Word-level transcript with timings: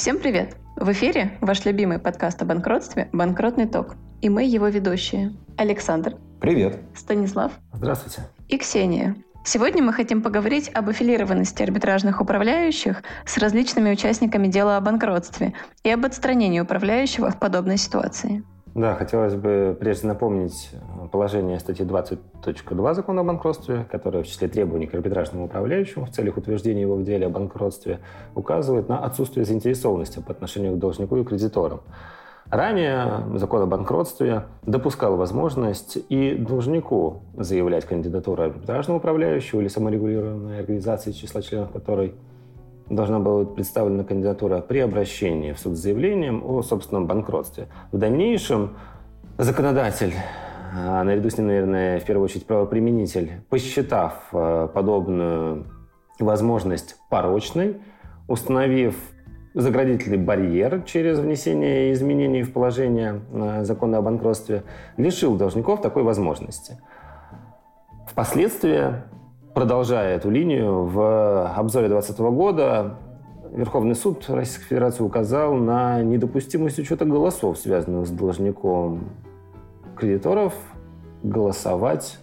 Всем 0.00 0.18
привет! 0.18 0.56
В 0.76 0.90
эфире 0.92 1.36
ваш 1.42 1.66
любимый 1.66 1.98
подкаст 1.98 2.40
о 2.40 2.46
банкротстве 2.46 3.10
«Банкротный 3.12 3.66
ток». 3.66 3.96
И 4.22 4.30
мы 4.30 4.44
его 4.44 4.66
ведущие. 4.68 5.34
Александр. 5.58 6.16
Привет. 6.40 6.78
Станислав. 6.96 7.52
Здравствуйте. 7.74 8.22
И 8.48 8.56
Ксения. 8.56 9.14
Сегодня 9.44 9.82
мы 9.82 9.92
хотим 9.92 10.22
поговорить 10.22 10.70
об 10.72 10.88
аффилированности 10.88 11.62
арбитражных 11.62 12.22
управляющих 12.22 13.02
с 13.26 13.36
различными 13.36 13.90
участниками 13.90 14.46
дела 14.46 14.78
о 14.78 14.80
банкротстве 14.80 15.52
и 15.82 15.90
об 15.90 16.06
отстранении 16.06 16.60
управляющего 16.60 17.30
в 17.30 17.38
подобной 17.38 17.76
ситуации. 17.76 18.42
Да, 18.74 18.94
хотелось 18.94 19.34
бы 19.34 19.76
прежде 19.78 20.06
напомнить 20.06 20.70
положение 21.10 21.58
статьи 21.58 21.84
20.2 21.84 22.94
закона 22.94 23.22
о 23.22 23.24
банкротстве, 23.24 23.84
которое 23.90 24.22
в 24.22 24.28
числе 24.28 24.46
требований 24.46 24.86
к 24.86 24.94
арбитражному 24.94 25.46
управляющему 25.46 26.06
в 26.06 26.10
целях 26.10 26.36
утверждения 26.36 26.82
его 26.82 26.94
в 26.94 27.02
деле 27.02 27.26
о 27.26 27.30
банкротстве 27.30 27.98
указывает 28.36 28.88
на 28.88 29.00
отсутствие 29.00 29.44
заинтересованности 29.44 30.20
по 30.20 30.30
отношению 30.30 30.74
к 30.74 30.78
должнику 30.78 31.16
и 31.16 31.24
кредиторам. 31.24 31.80
Ранее 32.48 33.24
закон 33.34 33.62
о 33.62 33.66
банкротстве 33.66 34.44
допускал 34.62 35.16
возможность 35.16 35.98
и 36.08 36.34
должнику 36.34 37.22
заявлять 37.36 37.84
кандидатуру 37.86 38.44
арбитражного 38.44 38.98
управляющего 38.98 39.60
или 39.60 39.68
саморегулированной 39.68 40.60
организации, 40.60 41.10
числа 41.10 41.42
членов 41.42 41.70
которой 41.70 42.14
должна 42.90 43.20
была 43.20 43.44
быть 43.44 43.54
представлена 43.54 44.04
кандидатура 44.04 44.60
при 44.60 44.80
обращении 44.80 45.52
в 45.52 45.58
суд 45.58 45.76
с 45.76 45.80
заявлением 45.80 46.44
о 46.44 46.62
собственном 46.62 47.06
банкротстве. 47.06 47.68
В 47.92 47.98
дальнейшем 47.98 48.76
законодатель, 49.38 50.12
а 50.74 51.02
наряду 51.04 51.30
с 51.30 51.38
ним, 51.38 51.46
наверное, 51.46 52.00
в 52.00 52.04
первую 52.04 52.24
очередь 52.24 52.46
правоприменитель, 52.46 53.30
посчитав 53.48 54.28
э, 54.32 54.68
подобную 54.74 55.66
возможность 56.18 56.96
порочной, 57.08 57.78
установив 58.28 58.96
заградительный 59.54 60.18
барьер 60.18 60.82
через 60.82 61.18
внесение 61.18 61.92
изменений 61.92 62.42
в 62.42 62.52
положение 62.52 63.20
э, 63.32 63.64
закона 63.64 63.98
о 63.98 64.02
банкротстве, 64.02 64.64
лишил 64.96 65.36
должников 65.36 65.80
такой 65.80 66.02
возможности. 66.02 66.78
Впоследствии 68.08 68.94
продолжая 69.54 70.16
эту 70.16 70.30
линию, 70.30 70.84
в 70.84 71.54
обзоре 71.56 71.88
2020 71.88 72.20
года 72.34 72.96
Верховный 73.52 73.94
суд 73.94 74.24
Российской 74.28 74.64
Федерации 74.64 75.02
указал 75.02 75.54
на 75.54 76.02
недопустимость 76.02 76.78
учета 76.78 77.04
голосов, 77.04 77.58
связанных 77.58 78.06
с 78.06 78.10
должником 78.10 79.10
кредиторов, 79.96 80.54
голосовать 81.22 82.18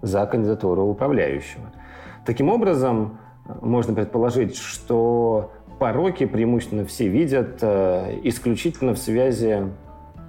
за 0.00 0.24
кандидатуру 0.26 0.84
управляющего. 0.84 1.70
Таким 2.24 2.48
образом, 2.48 3.18
можно 3.60 3.94
предположить, 3.94 4.56
что 4.56 5.52
пороки 5.78 6.24
преимущественно 6.24 6.84
все 6.86 7.08
видят 7.08 7.58
э, 7.60 8.18
исключительно 8.24 8.94
в 8.94 8.98
связи 8.98 9.64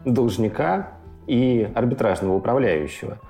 должника 0.03 0.89
и 1.27 1.71
арбитражного 1.73 2.35
управляющего– 2.35 3.19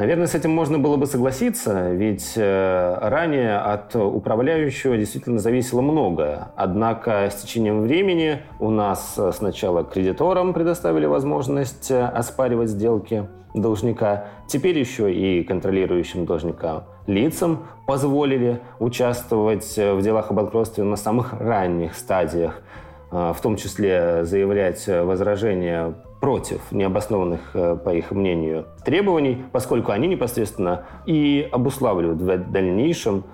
Наверное, 0.00 0.28
с 0.28 0.34
этим 0.34 0.50
можно 0.52 0.78
было 0.78 0.96
бы 0.96 1.04
согласиться, 1.04 1.90
ведь 1.90 2.32
э, 2.34 2.98
ранее 3.02 3.58
от 3.58 3.94
управляющего 3.94 4.96
действительно 4.96 5.40
зависело 5.40 5.82
многое. 5.82 6.52
Однако 6.56 7.28
с 7.30 7.34
течением 7.42 7.82
времени 7.82 8.38
у 8.60 8.70
нас 8.70 9.16
э, 9.18 9.30
сначала 9.34 9.84
кредиторам 9.84 10.54
предоставили 10.54 11.04
возможность 11.04 11.90
э, 11.90 12.02
оспаривать 12.02 12.70
сделки 12.70 13.28
должника, 13.52 14.24
теперь 14.48 14.78
еще 14.78 15.12
и 15.12 15.44
контролирующим 15.44 16.24
должника 16.24 16.84
лицам 17.06 17.66
позволили 17.86 18.58
участвовать 18.78 19.76
в 19.76 20.00
делах 20.00 20.30
о 20.30 20.32
банкротстве 20.32 20.82
на 20.82 20.96
самых 20.96 21.34
ранних 21.38 21.94
стадиях, 21.94 22.62
в 23.10 23.36
том 23.42 23.56
числе 23.56 24.24
заявлять 24.24 24.86
возражения 24.86 25.94
против 26.20 26.70
необоснованных, 26.70 27.40
э, 27.54 27.76
по 27.76 27.90
их 27.94 28.10
мнению, 28.10 28.66
требований, 28.84 29.44
поскольку 29.52 29.92
они 29.92 30.06
непосредственно 30.06 30.84
и 31.06 31.48
обуславливают 31.50 32.20
в 32.20 32.50
дальнейшем 32.50 33.24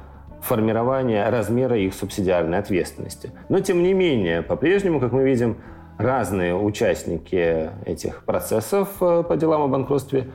формирование 0.41 1.29
размера 1.29 1.77
их 1.77 1.95
субсидиарной 1.95 2.59
ответственности. 2.59 3.33
Но, 3.49 3.61
тем 3.61 3.83
не 3.83 3.93
менее, 3.93 4.43
по-прежнему, 4.43 5.01
как 5.01 5.13
мы 5.13 5.25
видим, 5.25 5.57
разные 5.99 6.55
участники 6.55 7.71
этих 7.85 8.25
процессов 8.25 8.89
э, 9.01 9.25
по 9.27 9.37
делам 9.37 9.63
о 9.63 9.69
банкротстве 9.69 10.31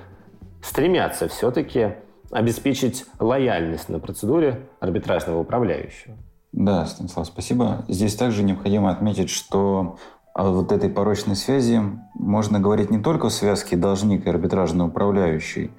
стремятся 0.61 1.27
все-таки 1.27 1.95
обеспечить 2.31 3.05
лояльность 3.19 3.89
на 3.89 3.99
процедуре 3.99 4.67
арбитражного 4.79 5.39
управляющего. 5.39 6.17
Да, 6.51 6.85
Станислав, 6.85 7.27
спасибо. 7.27 7.85
Здесь 7.87 8.15
также 8.15 8.43
необходимо 8.43 8.91
отметить, 8.91 9.29
что 9.29 9.97
о 10.33 10.49
вот 10.51 10.71
этой 10.71 10.89
порочной 10.89 11.35
связи 11.35 11.81
можно 12.13 12.59
говорить 12.59 12.91
не 12.91 12.99
только 12.99 13.29
в 13.29 13.33
связке 13.33 13.75
должник 13.75 14.25
и 14.25 14.29
арбитражный 14.29 14.85
управляющий, 14.85 15.71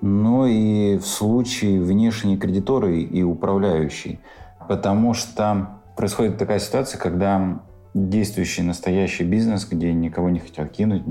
но 0.00 0.46
и 0.46 0.98
в 0.98 1.06
случае 1.06 1.80
внешней 1.80 2.36
кредиторы 2.36 3.00
и 3.00 3.22
управляющий. 3.22 4.20
Потому 4.68 5.14
что 5.14 5.80
происходит 5.96 6.38
такая 6.38 6.58
ситуация, 6.58 6.98
когда 6.98 7.60
действующий 7.96 8.60
настоящий 8.60 9.24
бизнес, 9.24 9.66
где 9.66 9.90
никого 9.90 10.28
не 10.28 10.38
хотят 10.38 10.70
кинуть, 10.70 11.02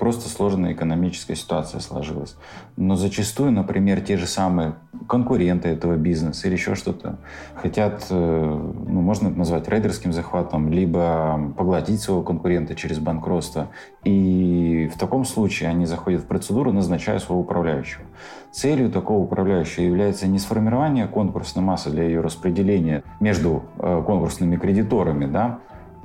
просто 0.00 0.28
сложная 0.28 0.72
экономическая 0.72 1.36
ситуация 1.36 1.80
сложилась. 1.80 2.36
Но 2.76 2.96
зачастую, 2.96 3.52
например, 3.52 4.00
те 4.00 4.16
же 4.16 4.26
самые 4.26 4.74
конкуренты 5.06 5.68
этого 5.68 5.94
бизнеса 5.94 6.48
или 6.48 6.54
еще 6.54 6.74
что-то 6.74 7.18
хотят, 7.54 8.06
э, 8.10 8.14
ну, 8.14 9.00
можно 9.00 9.28
это 9.28 9.38
назвать 9.38 9.68
рейдерским 9.68 10.12
захватом, 10.12 10.72
либо 10.72 11.54
поглотить 11.56 12.00
своего 12.00 12.22
конкурента 12.22 12.74
через 12.74 12.98
банкротство. 12.98 13.68
И 14.02 14.90
в 14.92 14.98
таком 14.98 15.24
случае 15.24 15.68
они 15.68 15.86
заходят 15.86 16.22
в 16.22 16.26
процедуру, 16.26 16.72
назначая 16.72 17.20
своего 17.20 17.42
управляющего. 17.42 18.02
Целью 18.50 18.90
такого 18.90 19.22
управляющего 19.22 19.84
является 19.84 20.26
не 20.26 20.40
сформирование 20.40 21.06
конкурсной 21.06 21.64
массы 21.64 21.90
для 21.90 22.02
ее 22.02 22.20
распределения 22.20 23.04
между 23.20 23.62
э, 23.78 24.02
конкурсными 24.04 24.56
кредиторами, 24.56 25.26
да, 25.26 25.60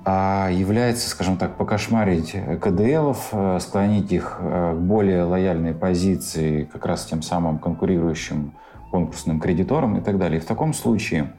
а 0.06 0.50
является, 0.52 1.10
скажем 1.10 1.38
так, 1.38 1.56
покошмарить 1.56 2.36
КДЛов, 2.62 3.30
э, 3.32 3.60
склонить 3.62 4.12
их 4.12 4.38
э, 4.40 4.74
к 4.74 4.80
более 4.80 5.24
лояльной 5.24 5.74
позиции 5.74 6.66
как 6.66 6.86
раз 6.86 7.06
тем 7.06 7.22
самым 7.22 7.58
конкурирующим 7.58 8.54
конкурсным 8.92 9.40
кредиторам 9.40 9.98
и 9.98 10.02
так 10.02 10.18
далее. 10.18 10.40
И 10.40 10.42
в 10.42 10.46
таком 10.46 10.74
случае 10.74 11.34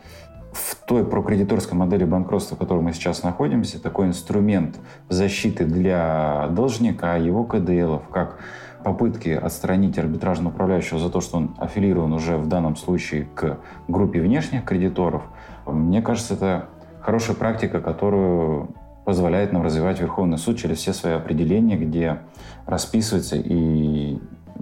в 0.53 0.77
той 0.87 1.05
прокредиторской 1.05 1.77
модели 1.77 2.05
банкротства, 2.05 2.57
в 2.57 2.59
которой 2.59 2.81
мы 2.81 2.93
сейчас 2.93 3.23
находимся, 3.23 3.83
такой 3.83 4.07
инструмент 4.07 4.77
защиты 5.09 5.65
для 5.65 6.49
должника, 6.51 7.17
его 7.17 7.45
КДЛов, 7.45 8.09
как 8.09 8.39
попытки 8.83 9.31
отстранить 9.31 9.99
арбитражного 9.99 10.53
управляющего 10.53 10.99
за 11.01 11.11
то, 11.11 11.21
что 11.21 11.39
он 11.39 11.55
аффилирован 11.59 12.13
уже 12.13 12.37
в 12.37 12.47
данном 12.47 12.77
случае 12.77 13.27
к 13.35 13.59
группе 13.89 14.21
внешних 14.21 14.65
кредиторов, 14.65 15.23
мне 15.67 16.03
кажется, 16.03 16.35
это 16.35 16.69
хорошая 17.05 17.37
практика, 17.37 17.81
которую 17.81 18.75
позволяет 19.05 19.53
нам 19.53 19.63
развивать 19.63 20.01
Верховный 20.01 20.39
суд 20.39 20.59
через 20.59 20.79
все 20.79 20.95
свои 20.95 21.13
определения, 21.13 21.77
где 21.77 22.21
расписывается 22.67 23.37
и 23.37 24.19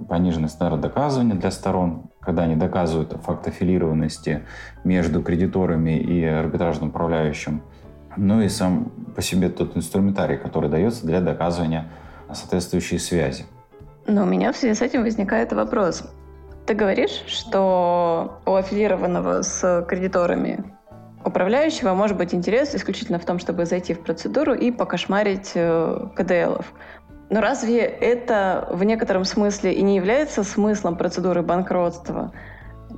пониженный 0.09 0.49
стандарт 0.49 0.81
доказывания 0.81 1.35
для 1.35 1.51
сторон, 1.51 2.09
когда 2.19 2.43
они 2.43 2.55
доказывают 2.55 3.15
факт 3.23 3.47
аффилированности 3.47 4.45
между 4.83 5.23
кредиторами 5.23 5.97
и 5.97 6.25
арбитражным 6.25 6.89
управляющим, 6.89 7.61
ну 8.17 8.41
и 8.41 8.49
сам 8.49 8.91
по 9.15 9.21
себе 9.21 9.49
тот 9.49 9.77
инструментарий, 9.77 10.37
который 10.37 10.69
дается 10.69 11.05
для 11.05 11.21
доказывания 11.21 11.87
соответствующей 12.33 12.99
связи. 12.99 13.45
Но 14.05 14.23
у 14.23 14.25
меня 14.25 14.51
в 14.51 14.57
связи 14.57 14.73
с 14.73 14.81
этим 14.81 15.03
возникает 15.03 15.53
вопрос. 15.53 16.03
Ты 16.65 16.73
говоришь, 16.73 17.23
что 17.27 18.39
у 18.45 18.55
аффилированного 18.55 19.43
с 19.43 19.85
кредиторами 19.87 20.63
управляющего 21.25 21.93
может 21.93 22.17
быть 22.17 22.33
интерес 22.33 22.75
исключительно 22.75 23.19
в 23.19 23.25
том, 23.25 23.39
чтобы 23.39 23.65
зайти 23.65 23.93
в 23.93 24.01
процедуру 24.01 24.53
и 24.53 24.71
покошмарить 24.71 25.51
э, 25.55 26.07
КДЛов. 26.15 26.73
Но 27.29 27.41
разве 27.41 27.79
это 27.79 28.67
в 28.71 28.83
некотором 28.83 29.25
смысле 29.25 29.73
и 29.73 29.81
не 29.81 29.95
является 29.95 30.43
смыслом 30.43 30.97
процедуры 30.97 31.41
банкротства? 31.41 32.31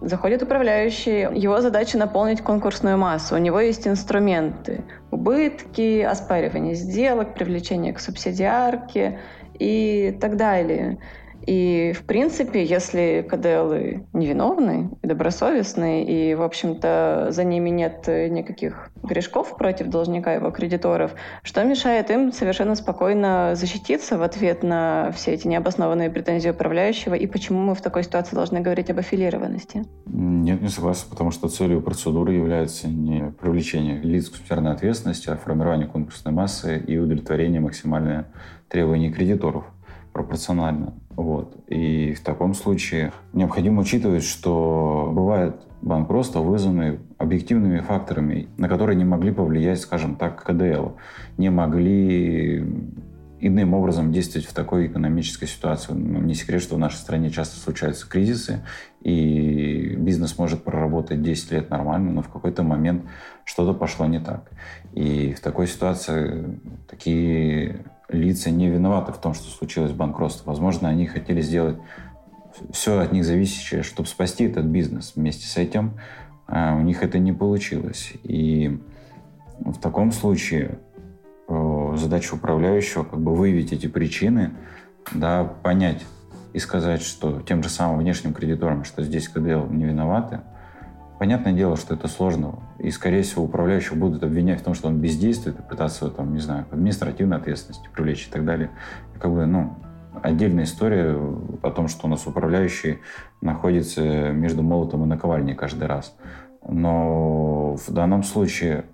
Заходит 0.01 0.43
управляющий, 0.43 1.21
его 1.39 1.61
задача 1.61 1.97
наполнить 1.97 2.41
конкурсную 2.41 2.97
массу. 2.97 3.35
У 3.35 3.37
него 3.37 3.61
есть 3.61 3.87
инструменты. 3.87 4.83
Убытки, 5.09 6.01
оспаривание 6.01 6.75
сделок, 6.75 7.33
привлечение 7.33 7.93
к 7.93 7.99
субсидиарке 7.99 9.19
и 9.57 10.17
так 10.19 10.35
далее. 10.35 10.97
И, 11.45 11.93
в 11.95 12.03
принципе, 12.03 12.63
если 12.63 13.25
КДЛы 13.29 14.05
невиновны 14.13 14.89
добросовестны, 15.03 16.03
и, 16.03 16.35
в 16.35 16.41
общем-то, 16.41 17.27
за 17.29 17.43
ними 17.43 17.69
нет 17.69 18.07
никаких 18.07 18.89
грешков 19.03 19.55
против 19.57 19.87
должника 19.87 20.33
его 20.33 20.51
кредиторов, 20.51 21.13
что 21.43 21.63
мешает 21.63 22.09
им 22.09 22.31
совершенно 22.31 22.75
спокойно 22.75 23.53
защититься 23.55 24.17
в 24.17 24.23
ответ 24.23 24.63
на 24.63 25.11
все 25.15 25.33
эти 25.33 25.47
необоснованные 25.47 26.09
претензии 26.09 26.49
управляющего, 26.49 27.13
и 27.13 27.27
почему 27.27 27.59
мы 27.59 27.75
в 27.75 27.81
такой 27.81 28.03
ситуации 28.03 28.35
должны 28.35 28.61
говорить 28.61 28.89
об 28.89 28.99
аффилированности? 28.99 29.85
Нет, 30.05 30.61
не 30.61 30.69
согласен, 30.69 31.07
потому 31.09 31.31
что 31.31 31.47
целью 31.47 31.81
процедуры 31.81 32.33
является 32.33 32.87
не 32.87 33.31
привлечение 33.39 33.99
лиц 34.01 34.29
к 34.29 34.35
субсидиарной 34.35 34.71
ответственности, 34.71 35.29
а 35.29 35.35
формирование 35.35 35.87
конкурсной 35.87 36.33
массы 36.33 36.79
и 36.79 36.97
удовлетворение 36.97 37.61
максимальных 37.61 38.25
требований 38.69 39.11
кредиторов 39.11 39.65
пропорционально. 40.15 40.93
Вот. 41.09 41.57
И 41.67 42.13
в 42.13 42.23
таком 42.23 42.53
случае 42.53 43.11
необходимо 43.33 43.81
учитывать, 43.81 44.23
что 44.23 45.11
бывает 45.13 45.57
банкротство, 45.81 46.39
вызванные 46.39 47.01
объективными 47.17 47.81
факторами, 47.81 48.47
на 48.55 48.69
которые 48.69 48.95
не 48.95 49.03
могли 49.03 49.33
повлиять, 49.33 49.81
скажем 49.81 50.15
так, 50.15 50.41
КДЛ. 50.41 50.91
Не 51.37 51.49
могли 51.49 52.59
иным 53.41 53.73
образом 53.73 54.13
действовать 54.13 54.47
в 54.47 54.53
такой 54.53 54.87
экономической 54.87 55.47
ситуации. 55.47 55.91
Ну, 55.91 56.21
не 56.21 56.33
секрет, 56.33 56.61
что 56.61 56.75
в 56.75 56.79
нашей 56.79 56.95
стране 56.95 57.29
часто 57.29 57.59
случаются 57.59 58.07
кризисы, 58.07 58.63
и 59.01 59.97
бизнес 59.97 60.37
может 60.37 60.63
проработать 60.63 61.21
10 61.21 61.51
лет 61.51 61.69
нормально, 61.69 62.13
но 62.13 62.21
в 62.21 62.29
какой-то 62.29 62.63
момент 62.63 63.03
что-то 63.43 63.77
пошло 63.77 64.05
не 64.05 64.19
так. 64.19 64.49
И 64.93 65.33
в 65.33 65.41
такой 65.41 65.67
ситуации 65.67 66.57
такие 66.89 67.85
лица 68.09 68.51
не 68.51 68.69
виноваты 68.69 69.11
в 69.11 69.17
том, 69.17 69.33
что 69.33 69.49
случилось 69.49 69.91
банкротство. 69.91 70.49
Возможно, 70.49 70.89
они 70.89 71.07
хотели 71.07 71.41
сделать 71.41 71.77
все 72.71 72.99
от 72.99 73.11
них 73.11 73.25
зависящее, 73.25 73.83
чтобы 73.83 74.07
спасти 74.07 74.45
этот 74.45 74.65
бизнес. 74.65 75.13
Вместе 75.15 75.47
с 75.47 75.57
этим 75.57 75.99
а, 76.47 76.75
у 76.75 76.81
них 76.81 77.03
это 77.03 77.19
не 77.19 77.33
получилось. 77.33 78.13
И 78.23 78.79
в 79.59 79.79
таком 79.79 80.11
случае 80.11 80.79
задача 81.47 82.33
управляющего 82.33 83.03
как 83.03 83.19
бы 83.19 83.35
выявить 83.35 83.73
эти 83.73 83.87
причины, 83.87 84.51
да, 85.13 85.43
понять 85.43 86.03
и 86.53 86.59
сказать, 86.59 87.01
что 87.01 87.41
тем 87.41 87.63
же 87.63 87.69
самым 87.69 87.99
внешним 87.99 88.33
кредиторам, 88.33 88.83
что 88.83 89.03
здесь 89.03 89.27
КДЛ 89.27 89.67
не 89.69 89.85
виноваты, 89.85 90.41
Понятное 91.17 91.53
дело, 91.53 91.77
что 91.77 91.93
это 91.93 92.07
сложно. 92.07 92.59
И, 92.77 92.91
скорее 92.91 93.23
всего, 93.23 93.45
управляющего 93.45 93.95
будут 93.95 94.23
обвинять 94.23 94.61
в 94.61 94.63
том, 94.63 94.73
что 94.73 94.89
он 94.89 94.99
бездействует 94.99 95.59
и 95.59 95.61
пытаться, 95.61 96.09
там, 96.09 96.33
не 96.33 96.39
знаю, 96.39 96.65
административной 96.71 97.37
ответственности 97.37 97.89
привлечь 97.93 98.27
и 98.27 98.31
так 98.31 98.43
далее. 98.43 98.71
И 99.15 99.19
как 99.19 99.31
бы, 99.31 99.45
ну, 99.45 99.77
отдельная 100.21 100.65
история 100.65 101.17
о 101.61 101.71
том, 101.71 101.87
что 101.87 102.07
у 102.07 102.09
нас 102.09 102.27
управляющий 102.27 102.99
находится 103.41 104.01
между 104.31 104.61
молотом 104.61 105.03
и 105.03 105.07
наковальней 105.07 105.55
каждый 105.55 105.87
раз. 105.87 106.15
Но 106.67 107.75
в 107.75 107.91
данном 107.93 108.23
случае 108.23 108.85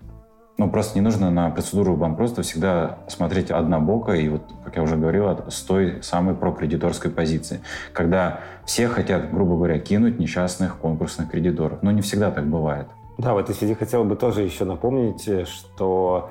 ну, 0.61 0.69
просто 0.69 0.99
не 0.99 1.01
нужно 1.01 1.31
на 1.31 1.49
процедуру 1.49 1.95
банкротства 1.95 2.43
всегда 2.43 2.99
смотреть 3.07 3.49
однобоко 3.49 4.11
и, 4.11 4.29
вот, 4.29 4.43
как 4.63 4.75
я 4.75 4.83
уже 4.83 4.95
говорил, 4.95 5.27
с 5.49 5.59
той 5.61 6.03
самой 6.03 6.35
прокредиторской 6.35 7.09
позиции, 7.09 7.61
когда 7.93 8.41
все 8.65 8.87
хотят, 8.87 9.33
грубо 9.33 9.55
говоря, 9.55 9.79
кинуть 9.79 10.19
несчастных 10.19 10.77
конкурсных 10.77 11.31
кредиторов. 11.31 11.79
Но 11.81 11.91
не 11.91 12.03
всегда 12.03 12.29
так 12.29 12.45
бывает. 12.45 12.85
Да, 13.17 13.33
в 13.33 13.39
этой 13.39 13.55
связи 13.55 13.73
хотел 13.73 14.03
бы 14.03 14.15
тоже 14.15 14.43
еще 14.43 14.65
напомнить, 14.65 15.27
что 15.47 16.29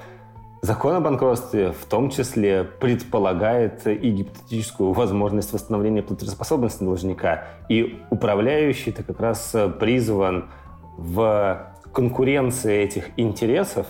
Закон 0.63 0.95
о 0.95 1.01
банкротстве 1.01 1.73
в 1.73 1.87
том 1.87 2.11
числе 2.11 2.63
предполагает 2.65 3.87
и 3.87 4.11
гипотетическую 4.11 4.93
возможность 4.93 5.53
восстановления 5.53 6.03
платежеспособности 6.03 6.85
должника. 6.85 7.45
И 7.69 7.99
управляющий-то 8.11 9.03
как 9.03 9.19
раз 9.21 9.57
призван 9.81 10.51
в 10.99 11.67
конкуренции 11.93 12.77
этих 12.77 13.09
интересов 13.17 13.87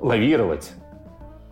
лавировать. 0.00 0.72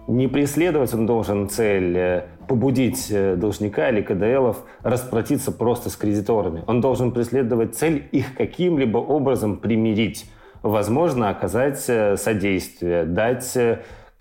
Не 0.09 0.27
преследовать 0.27 0.95
он 0.95 1.05
должен 1.05 1.51
цель 1.51 1.97
э, 1.97 2.25
побудить 2.49 3.09
э, 3.11 3.37
должника 3.37 3.91
или 3.91 4.01
КДЛов 4.01 4.65
расплатиться 4.83 5.53
просто 5.53 5.91
с 5.91 5.97
кредиторами. 5.97 6.65
Он 6.67 6.81
должен 6.81 7.13
преследовать 7.13 7.77
цель 7.77 8.09
их 8.11 8.35
каким-либо 8.35 8.97
образом 8.97 9.59
примирить. 9.59 10.25
Возможно, 10.63 11.29
оказать 11.29 11.85
э, 11.89 12.17
содействие, 12.17 13.05
дать 13.05 13.53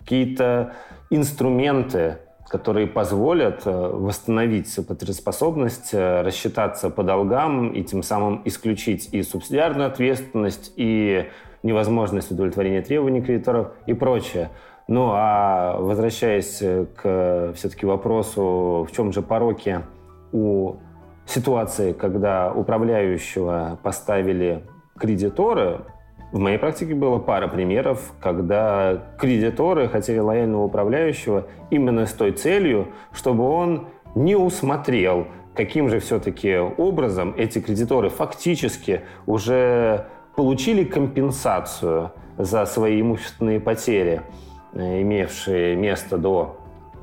какие-то 0.00 0.74
инструменты, 1.08 2.18
которые 2.50 2.86
позволят 2.86 3.62
восстановить 3.64 4.74
платежеспособность, 4.86 5.92
рассчитаться 5.92 6.90
по 6.90 7.02
долгам 7.02 7.72
и 7.72 7.82
тем 7.82 8.02
самым 8.02 8.42
исключить 8.44 9.08
и 9.12 9.22
субсидиарную 9.22 9.86
ответственность, 9.86 10.72
и 10.76 11.28
невозможность 11.62 12.30
удовлетворения 12.30 12.82
требований 12.82 13.20
кредиторов 13.20 13.72
и 13.86 13.94
прочее. 13.94 14.50
Ну 14.86 15.10
а 15.12 15.76
возвращаясь 15.78 16.62
к 16.96 17.52
все-таки 17.54 17.84
вопросу, 17.84 18.86
в 18.88 18.92
чем 18.94 19.12
же 19.12 19.22
пороки 19.22 19.80
у 20.32 20.76
ситуации, 21.26 21.92
когда 21.92 22.52
управляющего 22.52 23.78
поставили 23.82 24.62
кредиторы, 24.98 25.80
в 26.32 26.38
моей 26.38 26.58
практике 26.58 26.94
было 26.94 27.18
пара 27.18 27.48
примеров, 27.48 28.12
когда 28.20 29.02
кредиторы 29.18 29.88
хотели 29.88 30.18
лояльного 30.18 30.64
управляющего 30.64 31.46
именно 31.70 32.06
с 32.06 32.12
той 32.12 32.32
целью, 32.32 32.88
чтобы 33.12 33.44
он 33.44 33.88
не 34.14 34.36
усмотрел, 34.36 35.26
каким 35.54 35.88
же 35.88 36.00
все-таки 36.00 36.56
образом 36.56 37.34
эти 37.36 37.60
кредиторы 37.60 38.10
фактически 38.10 39.02
уже 39.26 40.06
получили 40.38 40.84
компенсацию 40.84 42.12
за 42.38 42.64
свои 42.64 43.00
имущественные 43.00 43.58
потери, 43.58 44.22
э, 44.72 45.02
имевшие 45.02 45.74
место 45.74 46.16
до 46.16 46.60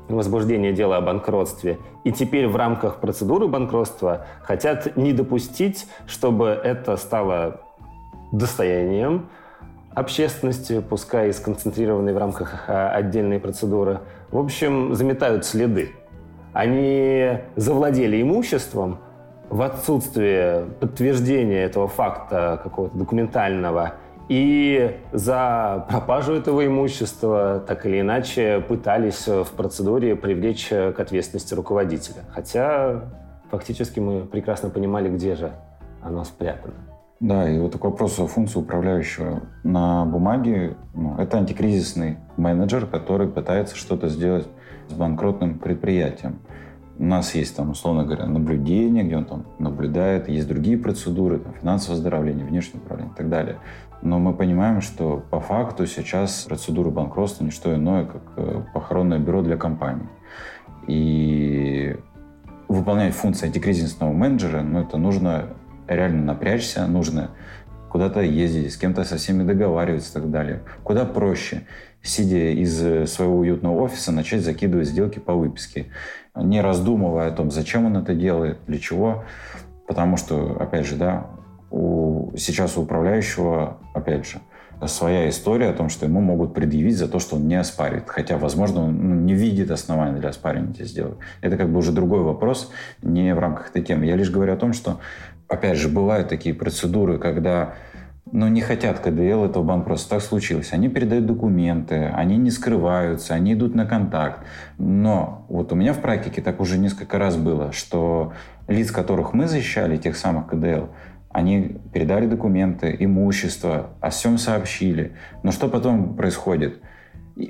возбуждения 0.08 0.72
дела 0.72 0.96
о 0.96 1.00
банкротстве. 1.02 1.76
И 2.04 2.12
теперь 2.12 2.48
в 2.48 2.56
рамках 2.56 2.98
процедуры 2.98 3.46
банкротства 3.46 4.24
хотят 4.40 4.96
не 4.96 5.12
допустить, 5.12 5.86
чтобы 6.06 6.46
это 6.46 6.96
стало 6.96 7.60
достоянием 8.32 9.28
общественности, 9.94 10.80
пускай 10.80 11.28
и 11.28 11.32
сконцентрированной 11.32 12.14
в 12.14 12.18
рамках 12.18 12.70
э, 12.70 12.88
отдельной 12.88 13.38
процедуры. 13.38 14.00
В 14.30 14.38
общем, 14.38 14.94
заметают 14.94 15.44
следы. 15.44 15.90
Они 16.54 17.40
завладели 17.54 18.22
имуществом, 18.22 19.00
в 19.48 19.62
отсутствие 19.62 20.66
подтверждения 20.80 21.62
этого 21.62 21.88
факта 21.88 22.60
какого-то 22.62 22.96
документального 22.96 23.94
и 24.28 24.98
за 25.12 25.86
пропажу 25.88 26.34
этого 26.34 26.66
имущества 26.66 27.62
так 27.66 27.86
или 27.86 28.00
иначе 28.00 28.60
пытались 28.66 29.26
в 29.28 29.52
процедуре 29.56 30.16
привлечь 30.16 30.68
к 30.68 30.98
ответственности 30.98 31.54
руководителя. 31.54 32.24
Хотя 32.30 33.04
фактически 33.50 34.00
мы 34.00 34.22
прекрасно 34.22 34.68
понимали, 34.68 35.08
где 35.08 35.36
же 35.36 35.52
оно 36.02 36.24
спрятано. 36.24 36.74
Да, 37.20 37.48
и 37.48 37.58
вот 37.58 37.72
такой 37.72 37.90
вопрос 37.90 38.18
о 38.18 38.26
функции 38.26 38.58
управляющего. 38.58 39.42
На 39.62 40.04
бумаге 40.04 40.76
ну, 40.92 41.16
это 41.18 41.38
антикризисный 41.38 42.18
менеджер, 42.36 42.86
который 42.86 43.26
пытается 43.26 43.74
что-то 43.74 44.08
сделать 44.08 44.46
с 44.88 44.92
банкротным 44.92 45.58
предприятием. 45.58 46.40
У 46.98 47.04
нас 47.04 47.34
есть 47.34 47.54
там, 47.56 47.70
условно 47.70 48.04
говоря, 48.04 48.26
наблюдение, 48.26 49.04
где 49.04 49.16
он 49.16 49.24
там 49.26 49.46
наблюдает, 49.58 50.28
есть 50.28 50.48
другие 50.48 50.78
процедуры, 50.78 51.38
там, 51.38 51.52
финансовое 51.60 51.96
оздоровление, 51.96 52.46
внешнее 52.46 52.82
управление 52.82 53.12
и 53.12 53.16
так 53.16 53.28
далее. 53.28 53.58
Но 54.02 54.18
мы 54.18 54.32
понимаем, 54.34 54.80
что 54.80 55.22
по 55.30 55.40
факту 55.40 55.86
сейчас 55.86 56.44
процедура 56.44 56.90
банкротства 56.90 57.44
не 57.44 57.50
что 57.50 57.74
иное, 57.74 58.06
как 58.06 58.22
э, 58.36 58.62
похоронное 58.72 59.18
бюро 59.18 59.42
для 59.42 59.56
компаний. 59.56 60.08
И 60.86 61.96
выполнять 62.68 63.14
функции 63.14 63.46
антикризисного 63.46 64.12
менеджера, 64.12 64.62
ну, 64.62 64.80
это 64.80 64.96
нужно 64.96 65.46
реально 65.88 66.24
напрячься, 66.24 66.86
нужно 66.86 67.30
куда-то 67.90 68.20
ездить, 68.20 68.72
с 68.72 68.76
кем-то 68.76 69.04
со 69.04 69.16
всеми 69.16 69.42
договариваться 69.42 70.10
и 70.10 70.22
так 70.22 70.30
далее. 70.30 70.62
Куда 70.82 71.04
проще, 71.04 71.66
сидя 72.02 72.50
из 72.50 73.10
своего 73.10 73.38
уютного 73.38 73.82
офиса, 73.82 74.12
начать 74.12 74.42
закидывать 74.42 74.88
сделки 74.88 75.18
по 75.18 75.34
выписке 75.34 75.86
не 76.36 76.60
раздумывая 76.60 77.28
о 77.28 77.32
том, 77.32 77.50
зачем 77.50 77.86
он 77.86 77.96
это 77.96 78.14
делает, 78.14 78.58
для 78.66 78.78
чего. 78.78 79.24
Потому 79.86 80.16
что, 80.16 80.56
опять 80.60 80.86
же, 80.86 80.96
да, 80.96 81.28
у, 81.70 82.32
сейчас 82.36 82.76
у 82.76 82.82
управляющего, 82.82 83.78
опять 83.94 84.26
же, 84.26 84.38
своя 84.86 85.28
история 85.28 85.70
о 85.70 85.72
том, 85.72 85.88
что 85.88 86.04
ему 86.04 86.20
могут 86.20 86.52
предъявить 86.52 86.96
за 86.96 87.08
то, 87.08 87.18
что 87.18 87.36
он 87.36 87.48
не 87.48 87.54
оспаривает. 87.54 88.04
Хотя, 88.08 88.36
возможно, 88.36 88.84
он 88.84 88.96
ну, 88.96 89.14
не 89.14 89.34
видит 89.34 89.70
основания 89.70 90.18
для 90.18 90.28
оспаривания 90.30 90.72
этих 90.72 90.86
сделок. 90.86 91.18
Это 91.40 91.56
как 91.56 91.70
бы 91.70 91.78
уже 91.78 91.92
другой 91.92 92.22
вопрос, 92.22 92.70
не 93.02 93.34
в 93.34 93.38
рамках 93.38 93.70
этой 93.70 93.82
темы. 93.82 94.04
Я 94.04 94.16
лишь 94.16 94.30
говорю 94.30 94.52
о 94.52 94.56
том, 94.56 94.72
что, 94.72 95.00
опять 95.48 95.78
же, 95.78 95.88
бывают 95.88 96.28
такие 96.28 96.54
процедуры, 96.54 97.18
когда 97.18 97.74
но 98.32 98.48
не 98.48 98.60
хотят 98.60 98.98
КДЛ 98.98 99.44
этого 99.44 99.62
банкротства. 99.62 100.18
Так 100.18 100.26
случилось. 100.26 100.72
Они 100.72 100.88
передают 100.88 101.26
документы, 101.26 102.10
они 102.14 102.36
не 102.36 102.50
скрываются, 102.50 103.34
они 103.34 103.54
идут 103.54 103.74
на 103.74 103.86
контакт. 103.86 104.40
Но 104.78 105.46
вот 105.48 105.72
у 105.72 105.76
меня 105.76 105.92
в 105.92 106.00
практике 106.00 106.42
так 106.42 106.60
уже 106.60 106.78
несколько 106.78 107.18
раз 107.18 107.36
было, 107.36 107.72
что 107.72 108.32
лиц, 108.68 108.90
которых 108.90 109.32
мы 109.32 109.46
защищали, 109.46 109.96
тех 109.96 110.16
самых 110.16 110.48
КДЛ, 110.48 110.88
они 111.30 111.76
передали 111.92 112.26
документы, 112.26 112.96
имущество, 112.98 113.90
о 114.00 114.10
всем 114.10 114.38
сообщили. 114.38 115.12
Но 115.42 115.52
что 115.52 115.68
потом 115.68 116.16
происходит? 116.16 116.80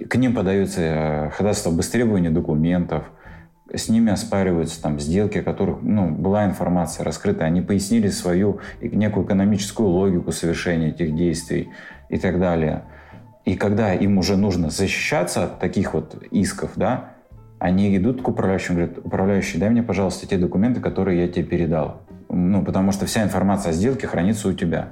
К 0.08 0.16
ним 0.16 0.34
подаются 0.34 0.80
э, 0.80 1.30
ходатайство 1.30 1.70
без 1.70 1.88
требования 1.88 2.30
документов, 2.30 3.04
с 3.74 3.88
ними 3.88 4.12
оспариваются 4.12 4.80
там 4.80 5.00
сделки, 5.00 5.38
о 5.38 5.42
которых 5.42 5.78
ну, 5.82 6.08
была 6.08 6.44
информация 6.44 7.04
раскрыта, 7.04 7.44
они 7.44 7.60
пояснили 7.60 8.08
свою 8.08 8.60
некую 8.80 9.26
экономическую 9.26 9.88
логику 9.88 10.32
совершения 10.32 10.90
этих 10.90 11.14
действий 11.14 11.70
и 12.08 12.18
так 12.18 12.38
далее. 12.38 12.84
И 13.44 13.56
когда 13.56 13.94
им 13.94 14.18
уже 14.18 14.36
нужно 14.36 14.70
защищаться 14.70 15.44
от 15.44 15.58
таких 15.58 15.94
вот 15.94 16.22
исков, 16.30 16.72
да, 16.76 17.10
они 17.58 17.96
идут 17.96 18.22
к 18.22 18.28
управляющему, 18.28 18.78
говорят, 18.78 18.98
управляющий, 18.98 19.58
дай 19.58 19.70
мне, 19.70 19.82
пожалуйста, 19.82 20.26
те 20.26 20.36
документы, 20.36 20.80
которые 20.80 21.22
я 21.22 21.28
тебе 21.28 21.44
передал. 21.44 22.02
Ну, 22.28 22.64
потому 22.64 22.92
что 22.92 23.06
вся 23.06 23.22
информация 23.22 23.70
о 23.70 23.72
сделке 23.72 24.06
хранится 24.06 24.48
у 24.48 24.52
тебя. 24.52 24.88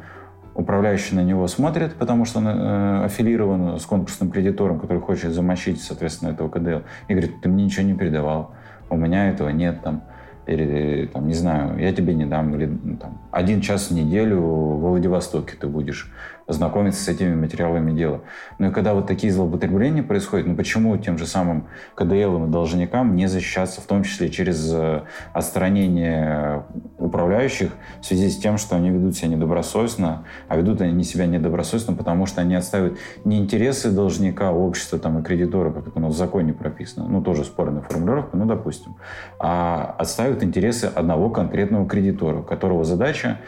Управляющий 0.55 1.17
на 1.17 1.25
него 1.25 1.49
смотрит, 1.49 1.95
потому 1.95 2.25
что 2.25 2.39
он 2.39 2.47
э, 2.47 3.05
аффилирован 3.05 3.79
с 3.79 3.85
конкурсным 3.87 4.31
кредитором, 4.31 4.79
который 4.79 5.01
хочет 5.01 5.33
замочить, 5.33 5.83
соответственно, 5.83 6.31
этого 6.31 6.49
КДЛ, 6.49 6.83
и 7.09 7.13
говорит, 7.13 7.41
ты 7.43 7.49
мне 7.49 7.65
ничего 7.65 7.85
не 7.85 7.95
передавал, 7.95 8.55
у 8.91 8.97
меня 8.97 9.31
этого 9.31 9.49
нет, 9.51 9.83
там, 9.83 10.03
или, 10.47 11.09
там, 11.13 11.27
не 11.27 11.35
знаю, 11.35 11.79
я 11.79 11.93
тебе 11.93 12.15
не 12.15 12.27
дам, 12.27 12.55
или 12.55 12.67
ну, 12.67 12.97
там, 12.97 13.23
один 13.31 13.61
час 13.61 13.91
в 13.91 13.95
неделю 13.95 14.41
в 14.41 14.81
Владивостоке 14.81 15.57
ты 15.59 15.67
будешь 15.67 16.13
знакомиться 16.47 17.03
с 17.03 17.09
этими 17.09 17.35
материалами 17.35 17.93
дела. 17.93 18.21
Ну 18.59 18.69
и 18.69 18.71
когда 18.71 18.95
вот 18.95 19.07
такие 19.07 19.33
злоупотребления 19.33 20.03
происходят, 20.03 20.47
ну 20.47 20.57
почему 20.57 20.97
тем 20.97 21.19
же 21.19 21.27
самым 21.27 21.69
КДЛ 21.95 22.45
и 22.45 22.49
должникам 22.49 23.17
не 23.17 23.27
защищаться, 23.27 23.81
в 23.81 23.87
том 23.87 24.03
числе 24.03 24.29
через 24.29 24.71
э, 24.73 25.03
отстранение 25.33 26.65
управляющих 26.99 27.73
в 28.01 28.05
связи 28.05 28.29
с 28.29 28.37
тем, 28.37 28.59
что 28.59 28.77
они 28.77 28.91
ведут 28.91 29.17
себя 29.17 29.29
недобросовестно, 29.29 30.25
а 30.49 30.57
ведут 30.57 30.81
они 30.81 31.05
себя 31.05 31.27
недобросовестно, 31.27 31.95
потому 31.95 32.27
что 32.27 32.41
они 32.41 32.55
отставят 32.55 32.99
не 33.25 33.39
интересы 33.39 33.91
должника, 33.91 34.53
общества 34.53 34.99
там, 34.99 35.19
и 35.19 35.23
кредитора, 35.23 35.73
как 35.73 35.89
это 35.89 35.99
у 35.99 36.03
нас 36.03 36.15
в 36.15 36.17
законе 36.17 36.53
прописано, 36.53 37.09
ну 37.09 37.23
тоже 37.23 37.45
спорная 37.45 37.83
формулировка, 37.83 38.37
ну 38.37 38.47
допустим, 38.47 38.97
а 39.39 39.95
отставят 39.99 40.43
интересы 40.43 40.87
одного 40.87 41.31
конкретного 41.31 41.87
кредитора, 41.89 42.43
которого 42.43 42.85
задача 42.85 43.39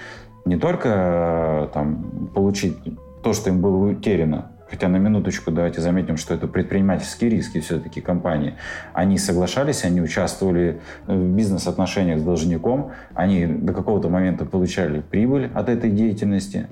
не 0.47 0.57
только 0.57 0.89
э, 0.89 1.69
там, 1.75 2.31
получить 2.35 2.79
то, 3.23 3.33
что 3.33 3.51
им 3.51 3.61
было 3.61 3.91
утеряно, 3.91 4.53
хотя 4.71 4.89
на 4.89 4.97
минуточку 4.97 5.51
давайте 5.51 5.81
заметим, 5.81 6.17
что 6.17 6.35
это 6.35 6.47
предпринимательские 6.47 7.31
риски 7.31 7.61
все-таки 7.61 8.01
компании. 8.01 8.55
Они 8.95 9.19
соглашались, 9.19 9.85
они 9.85 10.01
участвовали 10.01 10.81
в 11.07 11.37
бизнес-отношениях 11.37 12.21
с 12.21 12.23
должником, 12.23 12.93
они 13.15 13.47
до 13.47 13.73
какого-то 13.73 14.09
момента 14.09 14.45
получали 14.45 15.01
прибыль 15.01 15.51
от 15.53 15.69
этой 15.69 15.91
деятельности, 15.91 16.69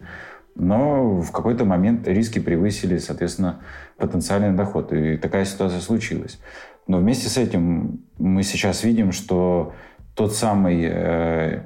но 0.54 1.20
в 1.20 1.32
какой-то 1.32 1.64
момент 1.64 2.06
риски 2.06 2.38
превысили, 2.38 2.98
соответственно, 2.98 3.58
потенциальный 3.98 4.56
доход. 4.56 4.92
И 4.92 5.16
такая 5.16 5.44
ситуация 5.44 5.80
случилась. 5.80 6.38
Но 6.86 6.98
вместе 6.98 7.28
с 7.28 7.36
этим 7.36 8.04
мы 8.18 8.44
сейчас 8.44 8.84
видим, 8.84 9.10
что 9.10 9.72
тот 10.14 10.32
самый 10.32 10.84
э, 10.84 11.62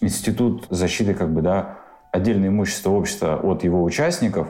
институт 0.00 0.66
защиты 0.70 1.14
как 1.14 1.32
бы, 1.32 1.42
да, 1.42 1.78
отдельное 2.12 2.48
имущество 2.48 2.90
общества 2.90 3.36
от 3.36 3.64
его 3.64 3.82
участников, 3.82 4.48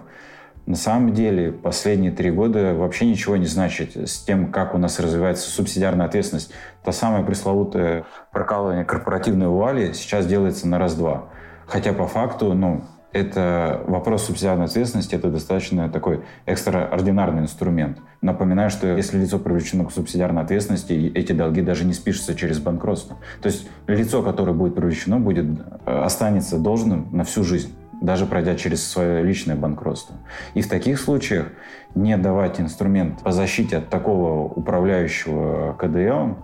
на 0.67 0.75
самом 0.75 1.15
деле 1.15 1.53
последние 1.53 2.11
три 2.11 2.33
года 2.33 2.75
вообще 2.75 3.07
ничего 3.07 3.37
не 3.37 3.47
значит 3.47 3.97
с 3.97 4.25
тем, 4.25 4.51
как 4.51 4.75
у 4.75 4.79
нас 4.79 4.99
развивается 4.99 5.49
субсидиарная 5.49 6.07
ответственность. 6.07 6.53
Та 6.83 6.91
самая 6.91 7.23
пресловутая 7.23 8.05
прокалывание 8.33 8.85
корпоративной 8.85 9.47
вуали 9.47 9.93
сейчас 9.93 10.27
делается 10.27 10.67
на 10.67 10.81
раз-два. 10.81 11.27
Хотя 11.67 11.93
по 11.93 12.09
факту, 12.09 12.53
ну, 12.53 12.83
это 13.17 13.83
вопрос 13.87 14.25
субсидиарной 14.25 14.67
ответственности, 14.67 15.15
это 15.15 15.31
достаточно 15.31 15.89
такой 15.89 16.23
экстраординарный 16.45 17.43
инструмент. 17.43 17.99
Напоминаю, 18.21 18.71
что 18.71 18.87
если 18.89 19.19
лицо 19.19 19.39
привлечено 19.39 19.85
к 19.85 19.93
субсидиарной 19.93 20.43
ответственности, 20.43 20.93
эти 21.15 21.33
долги 21.33 21.63
даже 21.63 21.85
не 21.85 21.95
спишутся 21.95 22.35
через 22.35 22.59
банкротство. 22.59 23.17
То 23.41 23.49
есть 23.49 23.69
лицо, 23.87 24.23
которое 24.23 24.53
будет 24.53 24.75
привлечено, 24.75 25.19
будет, 25.19 25.47
э, 25.87 25.99
останется 25.99 26.59
должным 26.59 27.09
на 27.13 27.25
всю 27.25 27.43
жизнь 27.43 27.75
даже 28.03 28.27
пройдя 28.27 28.57
через 28.57 28.87
свое 28.87 29.23
личное 29.23 29.57
банкротство. 29.57 30.17
И 30.53 30.61
в 30.61 30.69
таких 30.69 31.01
случаях 31.01 31.47
не 31.95 32.15
давать 32.19 32.61
инструмент 32.61 33.23
по 33.23 33.33
защите 33.33 33.79
от 33.79 33.89
такого 33.89 34.45
управляющего 34.45 35.73
КДЛ 35.79 36.37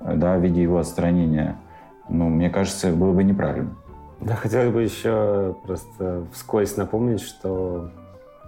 э, 0.00 0.16
да, 0.16 0.36
в 0.36 0.42
виде 0.42 0.60
его 0.60 0.78
отстранения, 0.78 1.56
ну, 2.08 2.28
мне 2.28 2.50
кажется, 2.50 2.90
было 2.90 3.12
бы 3.12 3.22
неправильно. 3.22 3.76
Да, 4.20 4.34
хотелось 4.34 4.72
бы 4.72 4.82
еще 4.82 5.56
просто 5.64 6.26
вскользь 6.32 6.76
напомнить, 6.76 7.20
что 7.20 7.90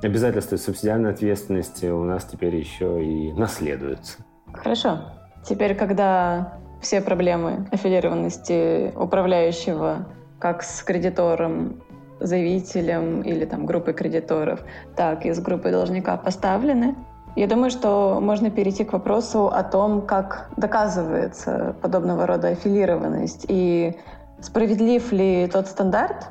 обязательства 0.02 0.56
субсидиарной 0.56 1.10
ответственности 1.10 1.86
у 1.86 2.04
нас 2.04 2.24
теперь 2.24 2.56
еще 2.56 3.04
и 3.04 3.32
наследуются. 3.32 4.18
Хорошо. 4.52 4.98
Теперь, 5.44 5.74
когда 5.74 6.58
все 6.80 7.00
проблемы 7.00 7.68
аффилированности 7.70 8.92
управляющего 8.96 10.06
как 10.38 10.62
с 10.62 10.82
кредитором, 10.82 11.82
заявителем 12.18 13.22
или 13.22 13.44
там 13.44 13.66
группой 13.66 13.94
кредиторов, 13.94 14.60
так 14.96 15.24
и 15.24 15.32
с 15.32 15.40
группой 15.40 15.70
должника 15.70 16.16
поставлены, 16.16 16.96
я 17.36 17.46
думаю, 17.46 17.70
что 17.70 18.18
можно 18.20 18.50
перейти 18.50 18.84
к 18.84 18.92
вопросу 18.92 19.46
о 19.46 19.62
том, 19.62 20.02
как 20.02 20.50
доказывается 20.56 21.76
подобного 21.80 22.26
рода 22.26 22.48
аффилированность 22.48 23.46
и 23.48 23.96
Справедлив 24.40 25.12
ли 25.12 25.48
тот 25.52 25.66
стандарт, 25.66 26.28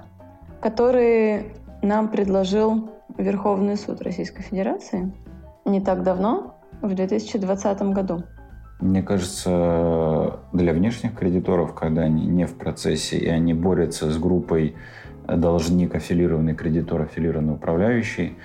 который 0.61 1.53
нам 1.81 2.09
предложил 2.09 2.89
Верховный 3.17 3.77
суд 3.77 4.01
Российской 4.01 4.41
Федерации 4.41 5.11
не 5.65 5.81
так 5.81 6.03
давно, 6.03 6.55
в 6.81 6.93
2020 6.93 7.81
году? 7.93 8.23
Мне 8.79 9.03
кажется, 9.03 10.39
для 10.53 10.73
внешних 10.73 11.15
кредиторов, 11.15 11.75
когда 11.75 12.03
они 12.03 12.25
не 12.25 12.45
в 12.45 12.55
процессе 12.55 13.17
и 13.17 13.27
они 13.27 13.53
борются 13.53 14.09
с 14.09 14.17
группой 14.17 14.75
должник, 15.27 15.95
аффилированный 15.95 16.55
кредитор, 16.55 17.01
аффилированный 17.01 17.53
управляющий, 17.53 18.37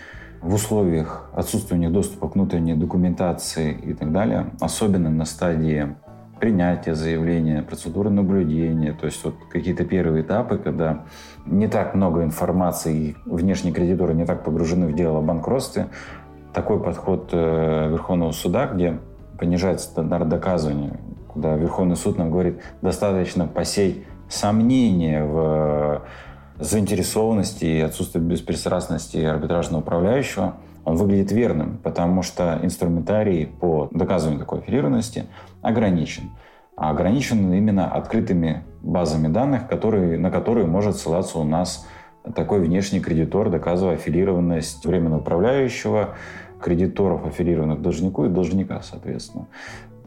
в 0.42 0.54
условиях 0.54 1.30
отсутствия 1.35 1.76
у 1.76 1.80
них 1.80 1.92
доступа 1.92 2.28
к 2.28 2.35
внутренней 2.35 2.75
документации 2.75 3.73
и 3.73 3.94
так 3.94 4.12
далее, 4.12 4.50
особенно 4.61 5.09
на 5.09 5.25
стадии 5.25 5.94
принятия 6.41 6.95
заявления, 6.95 7.62
процедуры 7.62 8.11
наблюдения, 8.11 8.93
то 8.93 9.07
есть 9.07 9.25
вот 9.25 9.35
какие-то 9.50 9.85
первые 9.85 10.23
этапы, 10.23 10.59
когда 10.59 11.05
не 11.47 11.69
так 11.69 11.95
много 11.95 12.23
информации, 12.23 13.17
внешние 13.25 13.73
кредиторы 13.73 14.14
не 14.14 14.25
так 14.26 14.45
погружены 14.45 14.87
в 14.87 14.95
дело 14.95 15.19
о 15.19 15.23
банкротстве, 15.23 15.88
такой 16.53 16.83
подход 16.83 17.31
э, 17.33 17.88
Верховного 17.91 18.33
суда, 18.33 18.67
где 18.67 18.99
понижается 19.38 19.87
стандарт 19.88 20.29
доказывания, 20.29 21.00
куда 21.29 21.57
Верховный 21.57 21.97
суд 21.97 22.19
нам 22.19 22.31
говорит, 22.31 22.61
достаточно 22.81 23.47
посей 23.47 24.07
сомнения 24.29 25.25
в 25.25 26.03
заинтересованности 26.59 27.64
и 27.64 27.81
отсутствии 27.81 28.21
беспристрастности 28.21 29.19
арбитражного 29.19 29.83
управляющего, 29.83 30.57
он 30.85 30.97
выглядит 30.97 31.33
верным, 31.33 31.79
потому 31.83 32.23
что 32.23 32.59
инструментарий 32.62 33.47
по 33.47 33.88
доказыванию 33.91 34.41
такой 34.41 34.61
аффилированности 34.61 35.26
ограничен. 35.62 36.31
А 36.76 36.91
ограничен 36.91 37.53
именно 37.53 37.88
открытыми 37.91 38.64
базами 38.83 39.29
данных, 39.29 39.69
которые, 39.69 40.19
на 40.19 40.31
которые 40.31 40.67
может 40.67 40.97
ссылаться 40.97 41.38
у 41.38 41.45
нас 41.45 41.87
такой 42.35 42.61
внешний 42.61 43.00
кредитор, 43.00 43.50
доказывая 43.50 43.95
аффилированность 43.95 44.85
временно 44.85 45.19
управляющего, 45.19 46.14
кредиторов, 46.61 47.26
аффилированных 47.26 47.83
должнику 47.83 48.25
и 48.25 48.29
должника, 48.29 48.81
соответственно. 48.83 49.47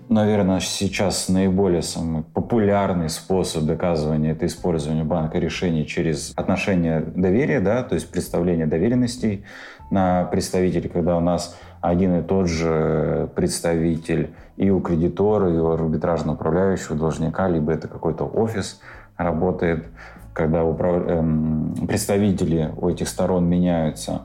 Наверное, 0.09 0.61
сейчас 0.61 1.27
наиболее 1.27 1.81
самый 1.81 2.23
популярный 2.23 3.09
способ 3.09 3.65
доказывания– 3.65 4.31
это 4.33 4.45
использование 4.45 5.03
банка 5.03 5.37
решений 5.37 5.85
через 5.85 6.31
отношения 6.37 7.01
доверия, 7.01 7.59
да, 7.59 7.83
то 7.83 7.95
есть 7.95 8.09
представление 8.09 8.67
доверенностей 8.67 9.43
на 9.91 10.23
представителей, 10.23 10.87
когда 10.87 11.17
у 11.17 11.19
нас 11.19 11.57
один 11.81 12.19
и 12.19 12.23
тот 12.23 12.47
же 12.47 13.29
представитель 13.35 14.33
и 14.55 14.69
у 14.69 14.79
кредитора, 14.79 15.53
и 15.53 15.57
у 15.57 15.71
арбитражного 15.71 16.35
управляющего 16.35 16.95
должника, 16.95 17.49
либо 17.49 17.73
это 17.73 17.89
какой-то 17.89 18.23
офис 18.23 18.79
работает, 19.17 19.87
когда 20.33 20.63
управ... 20.63 21.05
эм, 21.05 21.75
представители 21.85 22.71
у 22.77 22.87
этих 22.87 23.09
сторон 23.09 23.45
меняются. 23.49 24.21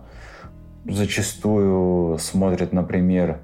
Зачастую 0.84 2.18
смотрят, 2.18 2.72
например, 2.72 3.40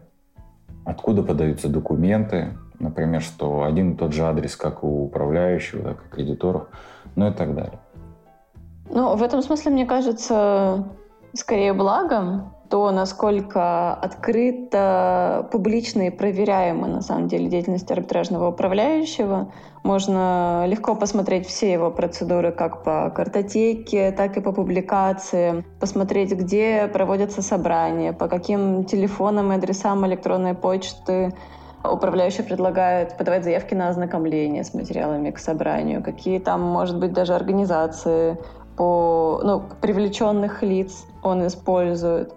откуда 0.88 1.23
подаются 1.23 1.68
документы, 1.68 2.54
например, 2.78 3.21
что 3.21 3.64
один 3.64 3.92
и 3.92 3.97
тот 3.97 4.12
же 4.12 4.25
адрес, 4.25 4.57
как 4.57 4.83
у 4.83 5.04
управляющего, 5.04 5.83
так 5.83 6.07
и 6.07 6.14
кредиторов, 6.14 6.68
ну 7.14 7.28
и 7.28 7.33
так 7.33 7.54
далее. 7.54 7.78
Ну, 8.90 9.14
в 9.14 9.23
этом 9.23 9.42
смысле, 9.42 9.73
мне 9.73 9.85
кажется, 9.85 10.88
скорее 11.35 11.75
благом, 11.75 12.54
то, 12.71 12.90
насколько 12.90 13.95
открыто, 13.95 15.49
публично 15.52 16.09
и 16.09 16.11
проверяемо 16.11 16.87
на 16.88 17.02
самом 17.02 17.28
деле 17.28 17.49
деятельность 17.49 17.90
арбитражного 17.90 18.49
управляющего. 18.49 19.52
Можно 19.88 20.66
легко 20.66 20.95
посмотреть 20.95 21.47
все 21.47 21.73
его 21.73 21.90
процедуры 21.90 22.52
как 22.52 22.85
по 22.85 23.09
картотеке, 23.09 24.12
так 24.12 24.37
и 24.37 24.42
по 24.42 24.52
публикации, 24.52 25.64
посмотреть, 25.80 26.30
где 26.33 26.90
проводятся 26.92 27.40
собрания, 27.40 28.12
по 28.12 28.28
каким 28.28 28.85
телефонам 28.85 29.50
и 29.50 29.54
адресам 29.57 30.07
электронной 30.07 30.52
почты 30.52 31.33
управляющий 31.83 32.42
предлагает 32.42 33.16
подавать 33.16 33.45
заявки 33.45 33.73
на 33.73 33.88
ознакомление 33.88 34.62
с 34.62 34.75
материалами 34.75 35.30
к 35.30 35.38
собранию, 35.38 36.02
какие 36.02 36.38
там, 36.38 36.61
может 36.61 36.99
быть, 36.99 37.14
даже 37.14 37.33
организации 37.33 38.37
по 38.76 39.40
ну, 39.42 39.62
привлеченных 39.80 40.62
лиц 40.62 41.07
он 41.23 41.47
использует. 41.47 42.35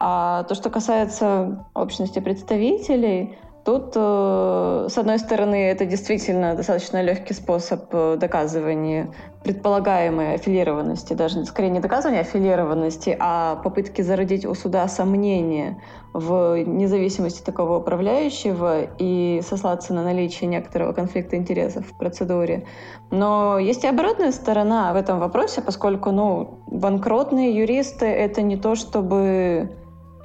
А 0.00 0.42
то, 0.42 0.54
что 0.54 0.68
касается 0.68 1.64
общности 1.72 2.18
представителей, 2.18 3.38
Тут, 3.64 3.92
э, 3.94 4.86
с 4.88 4.96
одной 4.96 5.18
стороны, 5.18 5.70
это 5.70 5.84
действительно 5.84 6.54
достаточно 6.54 7.02
легкий 7.02 7.34
способ 7.34 7.84
э, 7.92 8.16
доказывания 8.18 9.12
предполагаемой 9.44 10.34
аффилированности, 10.34 11.12
даже 11.12 11.44
скорее 11.44 11.68
не 11.68 11.80
доказывания 11.80 12.20
аффилированности, 12.20 13.14
а 13.20 13.56
попытки 13.56 14.00
зародить 14.00 14.46
у 14.46 14.54
суда 14.54 14.88
сомнения 14.88 15.82
в 16.14 16.56
независимости 16.64 17.42
такого 17.42 17.78
управляющего 17.78 18.84
и 18.98 19.42
сослаться 19.46 19.92
на 19.92 20.04
наличие 20.04 20.48
некоторого 20.48 20.94
конфликта 20.94 21.36
интересов 21.36 21.86
в 21.86 21.98
процедуре. 21.98 22.66
Но 23.10 23.58
есть 23.58 23.84
и 23.84 23.86
оборотная 23.86 24.32
сторона 24.32 24.92
в 24.94 24.96
этом 24.96 25.18
вопросе, 25.18 25.60
поскольку 25.60 26.12
ну, 26.12 26.62
банкротные 26.66 27.54
юристы— 27.54 28.06
это 28.06 28.40
не 28.40 28.56
то 28.56 28.74
чтобы 28.74 29.76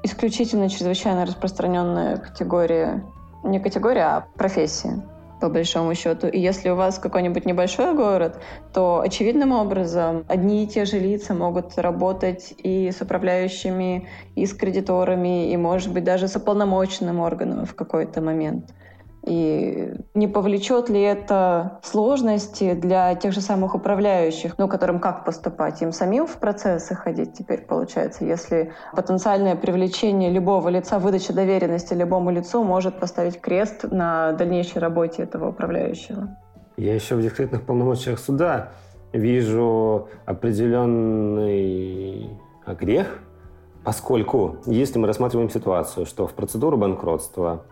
исключительно 0.04 0.70
чрезвычайно 0.70 1.26
распространенная 1.26 2.18
категория 2.18 3.04
не 3.46 3.60
категория, 3.60 4.04
а 4.04 4.28
профессия 4.36 5.04
по 5.42 5.50
большому 5.50 5.94
счету. 5.96 6.28
И 6.28 6.40
если 6.40 6.70
у 6.70 6.76
вас 6.76 6.98
какой-нибудь 6.98 7.46
небольшой 7.46 7.94
город, 7.94 8.42
то 8.74 9.02
очевидным 9.02 9.52
образом 9.52 10.24
одни 10.28 10.64
и 10.64 10.68
те 10.68 10.86
же 10.86 10.98
лица 10.98 11.34
могут 11.34 11.78
работать 11.78 12.54
и 12.58 12.90
с 12.90 13.02
управляющими, 13.02 14.08
и 14.36 14.46
с 14.46 14.54
кредиторами, 14.54 15.52
и, 15.52 15.58
может 15.58 15.92
быть, 15.94 16.04
даже 16.04 16.28
с 16.28 16.36
уполномоченным 16.36 17.20
органом 17.20 17.66
в 17.66 17.76
какой-то 17.76 18.22
момент. 18.22 18.74
И 19.26 19.92
не 20.14 20.28
повлечет 20.28 20.90
ли 20.90 21.02
это 21.02 21.80
сложности 21.82 22.74
для 22.74 23.16
тех 23.16 23.34
же 23.34 23.42
самых 23.42 23.74
управляющих, 23.74 24.60
ну, 24.60 24.68
которым 24.68 25.00
как 25.00 25.26
поступать? 25.26 25.82
Им 25.82 25.92
самим 25.92 26.28
в 26.28 26.38
процессы 26.38 26.94
ходить 26.94 27.34
теперь 27.34 27.62
получается, 27.62 28.24
если 28.24 28.72
потенциальное 28.96 29.56
привлечение 29.56 30.30
любого 30.30 30.70
лица, 30.70 31.00
выдача 31.00 31.34
доверенности 31.34 31.96
любому 31.96 32.30
лицу 32.30 32.64
может 32.64 33.00
поставить 33.00 33.42
крест 33.42 33.86
на 33.90 34.34
дальнейшей 34.34 34.80
работе 34.80 35.24
этого 35.24 35.50
управляющего? 35.50 36.38
Я 36.78 36.94
еще 36.94 37.16
в 37.16 37.22
дискретных 37.24 37.66
полномочиях 37.66 38.20
суда 38.20 38.74
вижу 39.12 40.08
определенный 40.26 42.30
грех, 42.80 43.20
поскольку 43.84 44.58
если 44.68 45.00
мы 45.00 45.08
рассматриваем 45.08 45.50
ситуацию, 45.50 46.06
что 46.06 46.28
в 46.28 46.34
процедуру 46.34 46.78
банкротства 46.78 47.64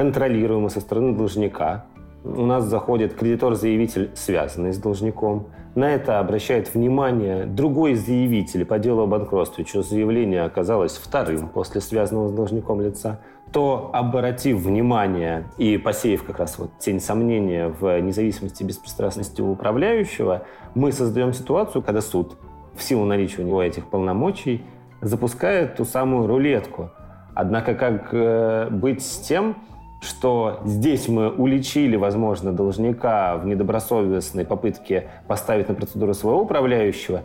контролируемо 0.00 0.70
со 0.70 0.80
стороны 0.80 1.14
должника. 1.14 1.84
У 2.24 2.46
нас 2.46 2.64
заходит 2.64 3.12
кредитор-заявитель, 3.12 4.10
связанный 4.14 4.72
с 4.72 4.78
должником. 4.78 5.48
На 5.74 5.90
это 5.90 6.20
обращает 6.20 6.72
внимание 6.72 7.44
другой 7.44 7.96
заявитель 7.96 8.64
по 8.64 8.78
делу 8.78 9.02
о 9.02 9.06
банкротстве, 9.06 9.66
чье 9.66 9.82
заявление 9.82 10.44
оказалось 10.44 10.96
вторым 10.96 11.50
после 11.50 11.82
связанного 11.82 12.28
с 12.28 12.32
должником 12.32 12.80
лица, 12.80 13.20
то, 13.52 13.90
обратив 13.92 14.62
внимание 14.62 15.44
и 15.58 15.76
посеяв 15.76 16.24
как 16.24 16.38
раз 16.38 16.58
вот 16.58 16.70
тень 16.78 16.98
сомнения 16.98 17.68
в 17.68 18.00
независимости 18.00 18.62
и 18.62 18.66
беспристрастности 18.66 19.42
управляющего, 19.42 20.44
мы 20.74 20.92
создаем 20.92 21.34
ситуацию, 21.34 21.82
когда 21.82 22.00
суд 22.00 22.38
в 22.74 22.82
силу 22.82 23.04
наличия 23.04 23.42
у 23.42 23.46
него 23.46 23.62
этих 23.62 23.84
полномочий 23.90 24.64
запускает 25.02 25.76
ту 25.76 25.84
самую 25.84 26.26
рулетку. 26.26 26.88
Однако 27.34 27.74
как 27.74 28.08
э, 28.12 28.68
быть 28.70 29.02
с 29.02 29.18
тем, 29.18 29.56
что 30.00 30.60
здесь 30.64 31.08
мы 31.08 31.30
уличили, 31.30 31.96
возможно, 31.96 32.52
должника 32.52 33.36
в 33.36 33.46
недобросовестной 33.46 34.44
попытке 34.44 35.08
поставить 35.28 35.68
на 35.68 35.74
процедуру 35.74 36.14
своего 36.14 36.42
управляющего 36.42 37.22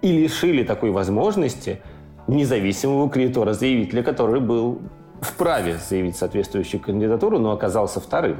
и 0.00 0.12
лишили 0.12 0.64
такой 0.64 0.90
возможности 0.90 1.80
независимого 2.26 3.08
кредитора-заявителя, 3.08 4.02
который 4.02 4.40
был 4.40 4.80
вправе 5.20 5.76
заявить 5.76 6.16
соответствующую 6.16 6.80
кандидатуру, 6.80 7.38
но 7.38 7.52
оказался 7.52 8.00
вторым. 8.00 8.38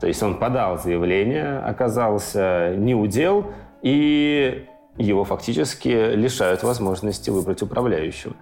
То 0.00 0.06
есть 0.06 0.22
он 0.22 0.38
подал 0.38 0.78
заявление, 0.78 1.58
оказался 1.58 2.74
неудел, 2.76 3.46
и 3.82 4.66
его 4.96 5.24
фактически 5.24 6.14
лишают 6.14 6.62
возможности 6.62 7.30
выбрать 7.30 7.62
управляющего. 7.62 8.34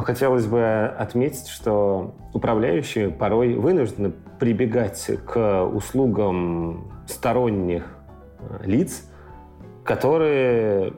Но 0.00 0.06
хотелось 0.06 0.46
бы 0.46 0.90
отметить, 0.98 1.46
что 1.48 2.14
управляющие 2.32 3.10
порой 3.10 3.52
вынуждены 3.52 4.12
прибегать 4.38 5.10
к 5.26 5.66
услугам 5.66 6.90
сторонних 7.06 7.84
э, 8.38 8.64
лиц, 8.64 9.06
которые 9.84 10.94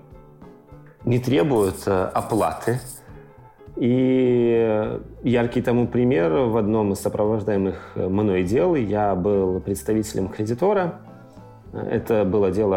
не 1.05 1.19
требуют 1.19 1.83
э, 1.87 2.11
оплаты. 2.15 2.79
И 3.75 5.01
яркий 5.25 5.62
тому 5.62 5.88
пример 5.88 6.33
в 6.33 6.57
одном 6.57 6.93
из 6.93 7.01
сопровождаемых 7.01 7.97
мной 7.97 8.45
дел 8.45 8.77
я 8.77 9.17
был 9.17 9.59
представителем 9.59 10.29
кредитора. 10.29 11.01
Это 11.73 12.25
было 12.25 12.53
дело 12.53 12.77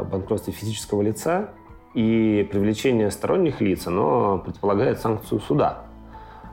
о 0.00 0.04
банкротстве 0.04 0.54
физического 0.54 1.02
лица, 1.02 1.50
и 1.94 2.48
привлечение 2.50 3.10
сторонних 3.10 3.60
лиц, 3.60 3.86
оно 3.86 4.38
предполагает 4.38 5.00
санкцию 5.00 5.40
суда. 5.40 5.84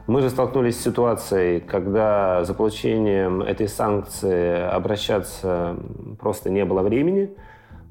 Мы 0.08 0.22
же 0.22 0.30
столкнулись 0.30 0.78
с 0.80 0.84
ситуацией, 0.84 1.60
когда 1.60 2.44
за 2.44 2.54
получением 2.54 3.42
этой 3.42 3.68
санкции 3.68 4.60
обращаться 4.60 5.76
просто 6.20 6.50
не 6.50 6.66
было 6.66 6.82
времени. 6.82 7.32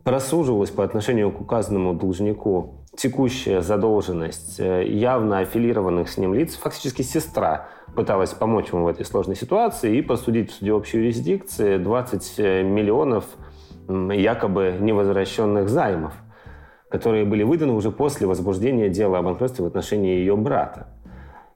Просуживалась 0.03 0.71
по 0.71 0.85
отношению 0.85 1.31
к 1.31 1.41
указанному 1.41 1.95
должнику 1.95 2.75
текущая 2.97 3.61
задолженность 3.61 4.59
э, 4.59 4.85
явно 4.89 5.41
аффилированных 5.41 6.09
с 6.09 6.17
ним 6.17 6.35
лиц. 6.35 6.57
Фактически 6.57 7.03
сестра 7.03 7.69
пыталась 7.95 8.31
помочь 8.31 8.73
ему 8.73 8.85
в 8.85 8.89
этой 8.89 9.05
сложной 9.05 9.37
ситуации 9.37 9.97
и 9.97 10.03
посудить 10.03 10.51
в 10.51 10.55
суде 10.55 10.73
общей 10.73 10.99
юрисдикции 10.99 11.77
20 11.77 12.35
э, 12.39 12.63
миллионов 12.63 13.27
якобы 13.87 14.77
невозвращенных 14.81 15.69
займов– 15.69 16.13
которые 16.90 17.24
были 17.24 17.42
выданы 17.42 17.72
уже 17.72 17.90
после 17.90 18.27
возбуждения 18.27 18.88
дела 18.88 19.18
о 19.18 19.22
банкротстве 19.22 19.64
в 19.64 19.68
отношении 19.68 20.16
ее 20.16 20.37
брата. 20.37 20.88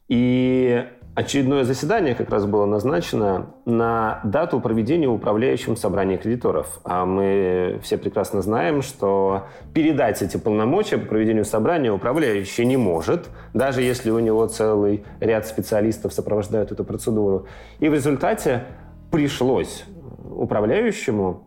И 0.09 0.85
очередное 1.15 1.65
заседание 1.65 2.15
как 2.15 2.31
раз 2.31 2.47
было 2.47 2.67
назначено 2.67 3.55
на 3.65 4.21
дату 4.25 4.61
проведения 4.61 5.09
управляющим 5.09 5.77
собрания 5.77 6.17
кредиторов. 6.17 6.81
А 6.85 7.05
мы 7.05 7.79
все 7.83 7.99
прекрасно 7.99 8.43
знаем, 8.43 8.83
что 8.83 9.47
передать 9.75 10.23
эти 10.23 10.37
полномочия 10.37 10.99
по 10.99 11.07
проведению 11.07 11.45
собрания 11.45 11.93
управляющий 11.93 12.65
не 12.67 12.77
может, 12.77 13.29
даже 13.55 13.83
если 13.83 14.11
у 14.11 14.19
него 14.19 14.47
целый 14.47 15.05
ряд 15.21 15.47
специалистов 15.47 16.13
сопровождают 16.13 16.73
эту 16.73 16.85
процедуру. 16.85 17.47
И 17.79 17.89
в 17.89 17.95
результате 17.95 18.65
пришлось 19.11 19.85
управляющему 20.31 21.45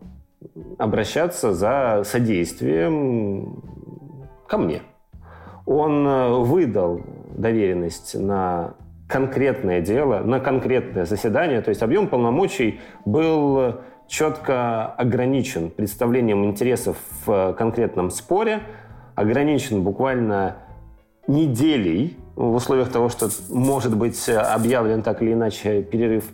обращаться 0.78 1.52
за 1.52 2.02
содействием 2.04 3.75
ко 4.46 4.58
мне. 4.58 4.82
Он 5.66 6.06
э, 6.06 6.30
выдал 6.40 7.00
доверенность 7.36 8.18
на 8.18 8.74
конкретное 9.08 9.80
дело, 9.80 10.20
на 10.20 10.40
конкретное 10.40 11.04
заседание, 11.04 11.60
то 11.60 11.70
есть 11.70 11.82
объем 11.82 12.08
полномочий 12.08 12.80
был 13.04 13.76
четко 14.08 14.86
ограничен 14.86 15.70
представлением 15.70 16.44
интересов 16.44 16.96
в 17.24 17.54
конкретном 17.54 18.10
споре, 18.10 18.62
ограничен 19.14 19.82
буквально 19.82 20.56
неделей 21.26 22.16
в 22.36 22.54
условиях 22.54 22.90
того, 22.90 23.08
что 23.08 23.28
может 23.50 23.96
быть 23.96 24.28
объявлен 24.28 25.02
так 25.02 25.22
или 25.22 25.32
иначе 25.32 25.82
перерыв 25.82 26.24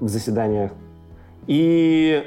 в 0.00 0.08
заседаниях. 0.08 0.72
И 1.46 2.24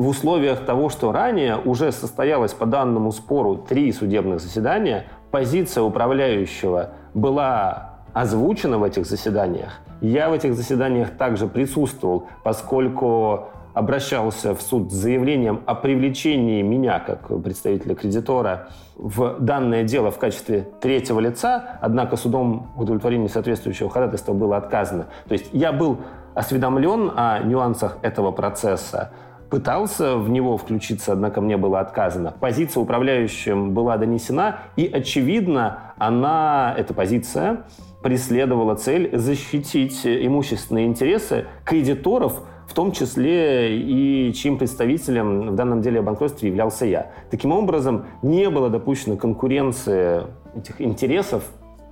в 0.00 0.08
условиях 0.08 0.64
того, 0.64 0.88
что 0.88 1.12
ранее 1.12 1.58
уже 1.58 1.92
состоялось 1.92 2.54
по 2.54 2.64
данному 2.64 3.12
спору 3.12 3.56
три 3.56 3.92
судебных 3.92 4.40
заседания, 4.40 5.04
позиция 5.30 5.82
управляющего 5.82 6.92
была 7.12 7.98
озвучена 8.14 8.78
в 8.78 8.82
этих 8.84 9.04
заседаниях. 9.04 9.80
Я 10.00 10.30
в 10.30 10.32
этих 10.32 10.54
заседаниях 10.54 11.10
также 11.10 11.46
присутствовал, 11.46 12.28
поскольку 12.42 13.48
обращался 13.74 14.54
в 14.54 14.62
суд 14.62 14.90
с 14.90 14.94
заявлением 14.94 15.60
о 15.66 15.74
привлечении 15.74 16.62
меня 16.62 16.98
как 16.98 17.28
представителя 17.42 17.94
кредитора 17.94 18.68
в 18.96 19.36
данное 19.38 19.84
дело 19.84 20.10
в 20.10 20.18
качестве 20.18 20.66
третьего 20.80 21.20
лица, 21.20 21.78
однако 21.82 22.16
судом 22.16 22.72
удовлетворение 22.74 23.28
соответствующего 23.28 23.90
ходатайства 23.90 24.32
было 24.32 24.56
отказано. 24.56 25.08
То 25.28 25.34
есть 25.34 25.50
я 25.52 25.72
был 25.72 25.98
осведомлен 26.34 27.12
о 27.14 27.40
нюансах 27.40 27.98
этого 28.00 28.32
процесса, 28.32 29.10
пытался 29.50 30.16
в 30.16 30.30
него 30.30 30.56
включиться, 30.56 31.12
однако 31.12 31.40
мне 31.40 31.56
было 31.56 31.80
отказано. 31.80 32.32
Позиция 32.38 32.80
управляющим 32.80 33.74
была 33.74 33.96
донесена, 33.98 34.60
и, 34.76 34.86
очевидно, 34.86 35.92
она, 35.98 36.74
эта 36.78 36.94
позиция, 36.94 37.64
преследовала 38.02 38.76
цель 38.76 39.16
защитить 39.16 40.06
имущественные 40.06 40.86
интересы 40.86 41.46
кредиторов, 41.64 42.42
в 42.66 42.72
том 42.72 42.92
числе 42.92 43.76
и 43.78 44.32
чьим 44.32 44.56
представителем 44.56 45.50
в 45.50 45.54
данном 45.56 45.82
деле 45.82 45.98
о 45.98 46.02
банкротстве 46.02 46.48
являлся 46.48 46.86
я. 46.86 47.10
Таким 47.30 47.50
образом, 47.50 48.06
не 48.22 48.48
было 48.48 48.70
допущено 48.70 49.16
конкуренции 49.16 50.22
этих 50.56 50.80
интересов, 50.80 51.42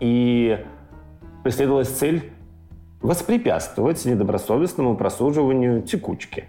и 0.01 0.65
преследовалась 1.43 1.89
цель 1.89 2.31
воспрепятствовать 3.01 4.05
недобросовестному 4.05 4.97
просуживанию 4.97 5.83
текучки. 5.83 6.45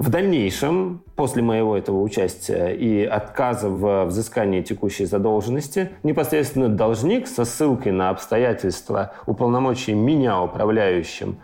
В 0.00 0.08
дальнейшем, 0.08 1.04
после 1.14 1.42
моего 1.42 1.76
этого 1.76 2.00
участия 2.00 2.68
и 2.68 3.04
отказа 3.04 3.68
в 3.68 4.06
взыскании 4.06 4.62
текущей 4.62 5.04
задолженности, 5.04 5.90
непосредственно 6.02 6.70
должник 6.70 7.26
со 7.26 7.44
ссылкой 7.44 7.92
на 7.92 8.08
обстоятельства 8.08 9.12
уполномочия 9.26 9.92
меня 9.92 10.40
управляющим 10.40 11.42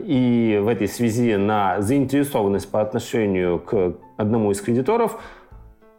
и 0.00 0.58
в 0.64 0.68
этой 0.68 0.88
связи 0.88 1.36
на 1.36 1.82
заинтересованность 1.82 2.70
по 2.70 2.80
отношению 2.80 3.58
к 3.58 3.96
одному 4.16 4.52
из 4.52 4.62
кредиторов 4.62 5.20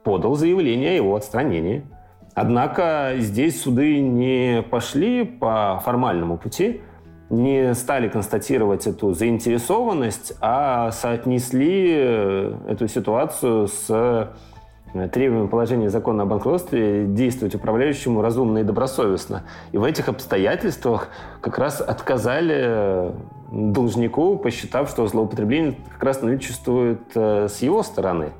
подал 0.03 0.33
заявление 0.33 0.89
о 0.89 0.95
его 0.95 1.15
отстранении. 1.15 1.85
Однако 2.33 3.13
здесь 3.19 3.61
суды 3.61 3.99
не 3.99 4.63
пошли 4.63 5.23
по 5.23 5.79
формальному 5.85 6.39
пути– 6.39 6.81
не 7.29 7.73
стали 7.73 8.07
констатировать 8.07 8.87
эту 8.87 9.13
заинтересованность, 9.13 10.33
а 10.41 10.91
соотнесли 10.91 11.93
э, 11.95 12.57
эту 12.67 12.87
ситуацию 12.87 13.67
с 13.67 13.87
э, 13.89 15.07
требованием 15.07 15.49
положения 15.49 15.89
закона 15.89 16.23
о 16.23 16.25
банкротстве 16.25 17.07
действовать 17.07 17.55
управляющему 17.55 18.21
разумно 18.21 18.59
и 18.59 18.63
добросовестно. 18.63 19.43
И 19.71 19.77
в 19.77 19.83
этих 19.83 20.07
обстоятельствах 20.07 21.09
как 21.41 21.57
раз 21.57 21.81
отказали 21.81 22.55
э, 22.57 23.11
должнику, 23.51 24.37
посчитав, 24.37 24.89
что 24.89 25.07
злоупотребление 25.07 25.77
как 25.93 26.03
раз 26.03 26.21
наличествует 26.21 27.01
с 27.15 27.57
его 27.61 27.83
стороны, 27.83 28.31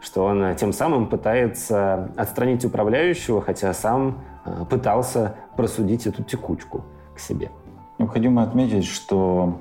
что 0.00 0.24
он 0.24 0.54
тем 0.56 0.72
самым 0.72 1.06
пытается 1.06 2.10
отстранить 2.16 2.64
управляющего, 2.64 3.40
хотя 3.40 3.72
сам 3.72 4.22
пытался 4.70 5.36
просудить 5.56 6.06
эту 6.06 6.22
текучку 6.22 6.84
к 7.14 7.18
себе. 7.18 7.50
Необходимо 7.98 8.42
отметить, 8.42 8.84
что 8.84 9.58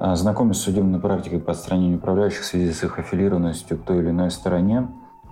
э, 0.00 0.14
знакомясь 0.14 0.56
с 0.56 0.62
судебной 0.62 1.00
практикой 1.00 1.38
по 1.38 1.52
отстранению 1.52 1.98
управляющих 1.98 2.40
в 2.40 2.44
связи 2.44 2.72
с 2.72 2.82
их 2.82 2.98
аффилированностью 2.98 3.78
к 3.78 3.82
той 3.82 3.98
или 3.98 4.10
иной 4.10 4.30
стороне, 4.30 4.88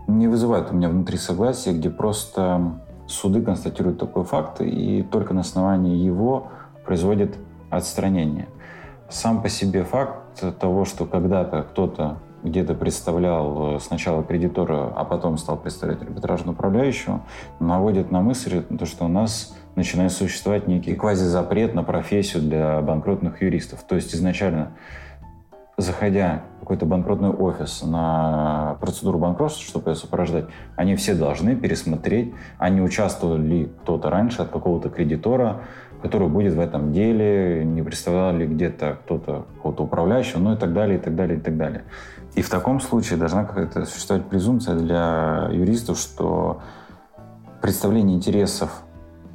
не 0.06 0.28
вызывает 0.28 0.70
у 0.70 0.74
меня 0.74 0.88
внутри 0.88 1.16
согласия, 1.16 1.72
где 1.72 1.90
просто 1.90 2.78
суды 3.06 3.42
констатируют 3.42 3.98
такой 3.98 4.24
факт 4.24 4.60
и 4.60 5.02
только 5.02 5.32
на 5.32 5.40
основании 5.40 5.96
его 5.96 6.48
производят 6.84 7.36
отстранение. 7.70 8.48
Сам 9.08 9.42
по 9.42 9.48
себе 9.48 9.84
факт 9.84 10.42
того, 10.58 10.84
что 10.84 11.06
когда-то 11.06 11.62
кто-то 11.62 12.18
где-то 12.42 12.74
представлял 12.74 13.76
э, 13.76 13.80
сначала 13.80 14.22
кредитора, 14.22 14.92
а 14.94 15.04
потом 15.04 15.36
стал 15.38 15.56
представлять 15.56 16.02
арбитражного 16.02 16.54
управляющего, 16.54 17.22
наводит 17.60 18.10
на 18.10 18.20
мысль, 18.20 18.62
что 18.84 19.06
у 19.06 19.08
нас 19.08 19.56
начинает 19.76 20.10
существовать 20.10 20.66
некий 20.66 20.94
квазизапрет 20.94 21.74
на 21.74 21.84
профессию 21.84 22.42
для 22.42 22.80
банкротных 22.80 23.42
юристов. 23.42 23.82
То 23.84 23.94
есть 23.94 24.14
изначально, 24.14 24.72
заходя 25.76 26.42
в 26.56 26.60
какой-то 26.60 26.86
банкротный 26.86 27.28
офис 27.28 27.82
на 27.82 28.76
процедуру 28.80 29.18
банкротства, 29.18 29.62
чтобы 29.62 29.90
ее 29.90 29.94
сопровождать, 29.94 30.46
они 30.74 30.96
все 30.96 31.14
должны 31.14 31.54
пересмотреть, 31.54 32.34
а 32.58 32.70
не 32.70 32.80
участвовал 32.80 33.36
ли 33.36 33.70
кто-то 33.82 34.10
раньше 34.10 34.42
от 34.42 34.48
какого-то 34.48 34.88
кредитора, 34.88 35.60
который 36.02 36.28
будет 36.28 36.54
в 36.54 36.60
этом 36.60 36.92
деле, 36.92 37.64
не 37.64 37.82
представлял 37.82 38.34
ли 38.34 38.46
где-то 38.46 38.98
кто-то 39.04 39.46
какого-то 39.56 39.84
управляющего, 39.84 40.40
ну 40.40 40.54
и 40.54 40.56
так 40.56 40.72
далее, 40.72 40.98
и 40.98 41.00
так 41.00 41.14
далее, 41.14 41.38
и 41.38 41.40
так 41.40 41.56
далее. 41.56 41.84
И 42.34 42.42
в 42.42 42.50
таком 42.50 42.80
случае 42.80 43.18
должна 43.18 43.44
какая-то 43.44 43.84
существовать 43.84 44.26
презумпция 44.26 44.74
для 44.74 45.48
юристов, 45.52 45.98
что 45.98 46.60
представление 47.62 48.16
интересов 48.16 48.82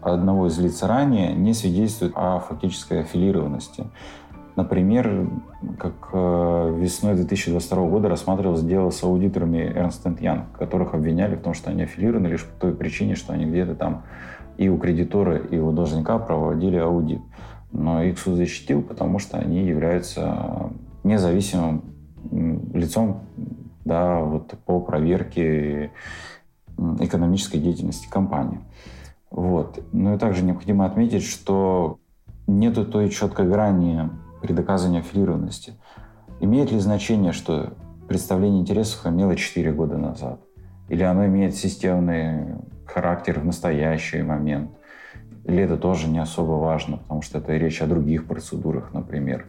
одного 0.01 0.47
из 0.47 0.57
лиц 0.59 0.81
ранее 0.83 1.33
не 1.33 1.53
свидетельствует 1.53 2.13
о 2.15 2.39
фактической 2.39 3.01
аффилированности. 3.01 3.85
Например, 4.55 5.29
как 5.79 6.09
э, 6.11 6.75
весной 6.77 7.15
2022 7.15 7.87
года 7.87 8.09
рассматривалось 8.09 8.63
дело 8.63 8.89
с 8.89 9.01
аудиторами 9.03 9.59
Ernst 9.59 10.03
Young, 10.19 10.43
которых 10.57 10.93
обвиняли 10.93 11.35
в 11.35 11.41
том, 11.41 11.53
что 11.53 11.69
они 11.69 11.83
аффилированы 11.83 12.27
лишь 12.27 12.45
по 12.45 12.59
той 12.59 12.75
причине, 12.75 13.15
что 13.15 13.33
они 13.33 13.45
где-то 13.45 13.75
там 13.75 14.03
и 14.57 14.67
у 14.67 14.77
кредитора, 14.77 15.37
и 15.37 15.57
у 15.57 15.71
должника 15.71 16.19
проводили 16.19 16.77
аудит. 16.77 17.21
Но 17.71 18.03
их 18.03 18.19
суд 18.19 18.35
защитил, 18.35 18.81
потому 18.81 19.19
что 19.19 19.37
они 19.37 19.63
являются 19.63 20.71
независимым 21.03 21.83
лицом 22.73 23.21
да, 23.85 24.19
вот 24.19 24.53
по 24.65 24.79
проверке 24.79 25.91
экономической 26.99 27.57
деятельности 27.57 28.07
компании. 28.09 28.59
Вот. 29.31 29.81
Ну 29.93 30.13
и 30.13 30.17
также 30.17 30.43
необходимо 30.43 30.85
отметить, 30.85 31.23
что 31.23 31.99
нет 32.47 32.91
той 32.91 33.09
четкой 33.09 33.47
грани 33.47 34.09
при 34.41 34.53
доказывании 34.53 34.99
аффилированности. 34.99 35.73
Имеет 36.39 36.71
ли 36.71 36.79
значение, 36.79 37.31
что 37.31 37.73
представление 38.07 38.61
интересов 38.61 39.05
имело 39.05 39.35
4 39.35 39.71
года 39.71 39.97
назад? 39.97 40.41
Или 40.89 41.03
оно 41.03 41.25
имеет 41.27 41.55
системный 41.55 42.55
характер 42.85 43.39
в 43.39 43.45
настоящий 43.45 44.21
момент? 44.21 44.71
Или 45.45 45.63
это 45.63 45.77
тоже 45.77 46.07
не 46.09 46.19
особо 46.19 46.53
важно, 46.53 46.97
потому 46.97 47.21
что 47.21 47.37
это 47.37 47.55
речь 47.55 47.81
о 47.81 47.87
других 47.87 48.27
процедурах, 48.27 48.93
например. 48.93 49.45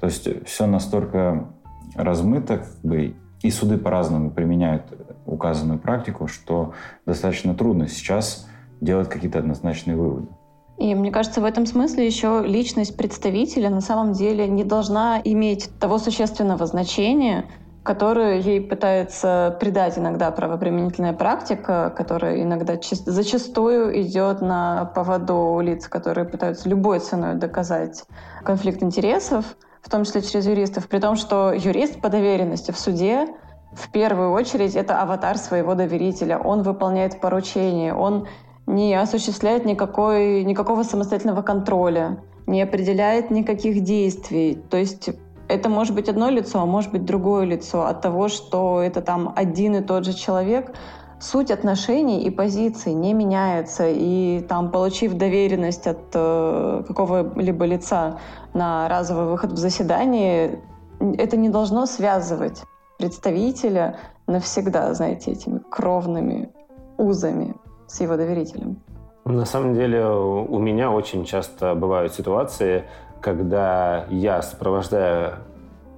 То 0.00 0.06
есть 0.06 0.46
все 0.46 0.66
настолько 0.66 1.48
размыто, 1.94 2.58
как 2.58 2.80
бы, 2.82 3.16
и 3.42 3.50
суды 3.50 3.76
по-разному 3.78 4.30
применяют 4.30 4.84
указанную 5.26 5.78
практику, 5.78 6.28
что 6.28 6.72
достаточно 7.04 7.54
трудно 7.54 7.88
сейчас 7.88 8.48
делать 8.84 9.08
какие-то 9.08 9.38
однозначные 9.38 9.96
выводы. 9.96 10.28
И 10.76 10.94
мне 10.94 11.10
кажется, 11.10 11.40
в 11.40 11.44
этом 11.44 11.66
смысле 11.66 12.06
еще 12.06 12.42
личность 12.44 12.96
представителя 12.96 13.70
на 13.70 13.80
самом 13.80 14.12
деле 14.12 14.48
не 14.48 14.64
должна 14.64 15.20
иметь 15.22 15.70
того 15.78 15.98
существенного 15.98 16.66
значения, 16.66 17.44
которое 17.84 18.40
ей 18.40 18.60
пытается 18.60 19.56
придать 19.60 19.98
иногда 19.98 20.30
правоприменительная 20.30 21.12
практика, 21.12 21.92
которая 21.96 22.42
иногда 22.42 22.76
зачастую 22.80 24.00
идет 24.00 24.40
на 24.40 24.86
поводу 24.94 25.60
лиц, 25.60 25.86
которые 25.86 26.26
пытаются 26.26 26.68
любой 26.68 26.98
ценой 26.98 27.34
доказать 27.34 28.04
конфликт 28.42 28.82
интересов, 28.82 29.44
в 29.82 29.90
том 29.90 30.04
числе 30.04 30.22
через 30.22 30.46
юристов, 30.46 30.88
при 30.88 30.98
том, 30.98 31.14
что 31.14 31.52
юрист 31.52 32.00
по 32.00 32.08
доверенности 32.08 32.72
в 32.72 32.78
суде 32.78 33.28
в 33.74 33.90
первую 33.90 34.32
очередь 34.32 34.74
это 34.76 35.02
аватар 35.02 35.36
своего 35.36 35.74
доверителя. 35.74 36.38
Он 36.38 36.62
выполняет 36.62 37.20
поручение, 37.20 37.92
он 37.94 38.26
не 38.66 38.94
осуществляет 38.94 39.64
никакой, 39.64 40.44
никакого 40.44 40.82
самостоятельного 40.82 41.42
контроля, 41.42 42.18
не 42.46 42.62
определяет 42.62 43.30
никаких 43.30 43.82
действий. 43.82 44.62
То 44.70 44.76
есть 44.76 45.10
это 45.48 45.68
может 45.68 45.94
быть 45.94 46.08
одно 46.08 46.30
лицо, 46.30 46.60
а 46.60 46.66
может 46.66 46.90
быть 46.90 47.04
другое 47.04 47.44
лицо 47.44 47.86
от 47.86 48.00
того, 48.00 48.28
что 48.28 48.80
это 48.80 49.00
там 49.00 49.32
один 49.36 49.76
и 49.76 49.80
тот 49.80 50.04
же 50.04 50.14
человек. 50.14 50.74
Суть 51.20 51.50
отношений 51.50 52.24
и 52.24 52.30
позиций 52.30 52.92
не 52.92 53.14
меняется, 53.14 53.88
и 53.88 54.40
там, 54.48 54.70
получив 54.70 55.14
доверенность 55.14 55.86
от 55.86 56.00
э, 56.12 56.82
какого-либо 56.86 57.64
лица 57.64 58.18
на 58.52 58.88
разовый 58.88 59.26
выход 59.26 59.52
в 59.52 59.56
заседание, 59.56 60.60
это 61.00 61.36
не 61.36 61.48
должно 61.48 61.86
связывать 61.86 62.62
представителя 62.98 63.96
навсегда, 64.26 64.92
знаете, 64.94 65.32
этими 65.32 65.60
кровными 65.70 66.50
узами 66.98 67.54
с 67.94 68.00
его 68.00 68.16
доверителем? 68.16 68.76
На 69.24 69.44
самом 69.44 69.74
деле 69.74 70.04
у 70.04 70.58
меня 70.58 70.90
очень 70.90 71.24
часто 71.24 71.74
бывают 71.74 72.12
ситуации, 72.12 72.84
когда 73.20 74.06
я 74.10 74.42
сопровождаю 74.42 75.34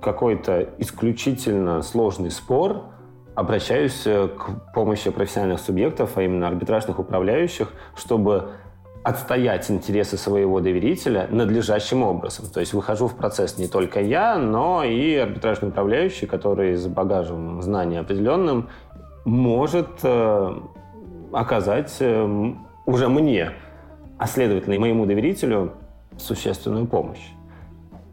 какой-то 0.00 0.68
исключительно 0.78 1.82
сложный 1.82 2.30
спор, 2.30 2.82
обращаюсь 3.34 4.02
к 4.04 4.72
помощи 4.74 5.10
профессиональных 5.10 5.58
субъектов, 5.60 6.16
а 6.16 6.22
именно 6.22 6.46
арбитражных 6.46 6.98
управляющих, 6.98 7.72
чтобы 7.96 8.50
отстоять 9.02 9.70
интересы 9.70 10.16
своего 10.16 10.60
доверителя 10.60 11.28
надлежащим 11.30 12.02
образом. 12.02 12.46
То 12.52 12.60
есть 12.60 12.74
выхожу 12.74 13.08
в 13.08 13.16
процесс 13.16 13.56
не 13.56 13.68
только 13.68 14.00
я, 14.00 14.36
но 14.36 14.84
и 14.84 15.14
арбитражный 15.14 15.70
управляющий, 15.70 16.26
который 16.26 16.74
с 16.76 16.86
багажем 16.86 17.62
знаний 17.62 17.96
определенным 17.96 18.68
может 19.24 19.88
э, 20.02 20.54
оказать 21.32 21.96
э, 22.00 22.52
уже 22.86 23.08
мне, 23.08 23.52
а 24.18 24.26
следовательно 24.26 24.74
и 24.74 24.78
моему 24.78 25.06
доверителю, 25.06 25.72
существенную 26.18 26.86
помощь. 26.86 27.32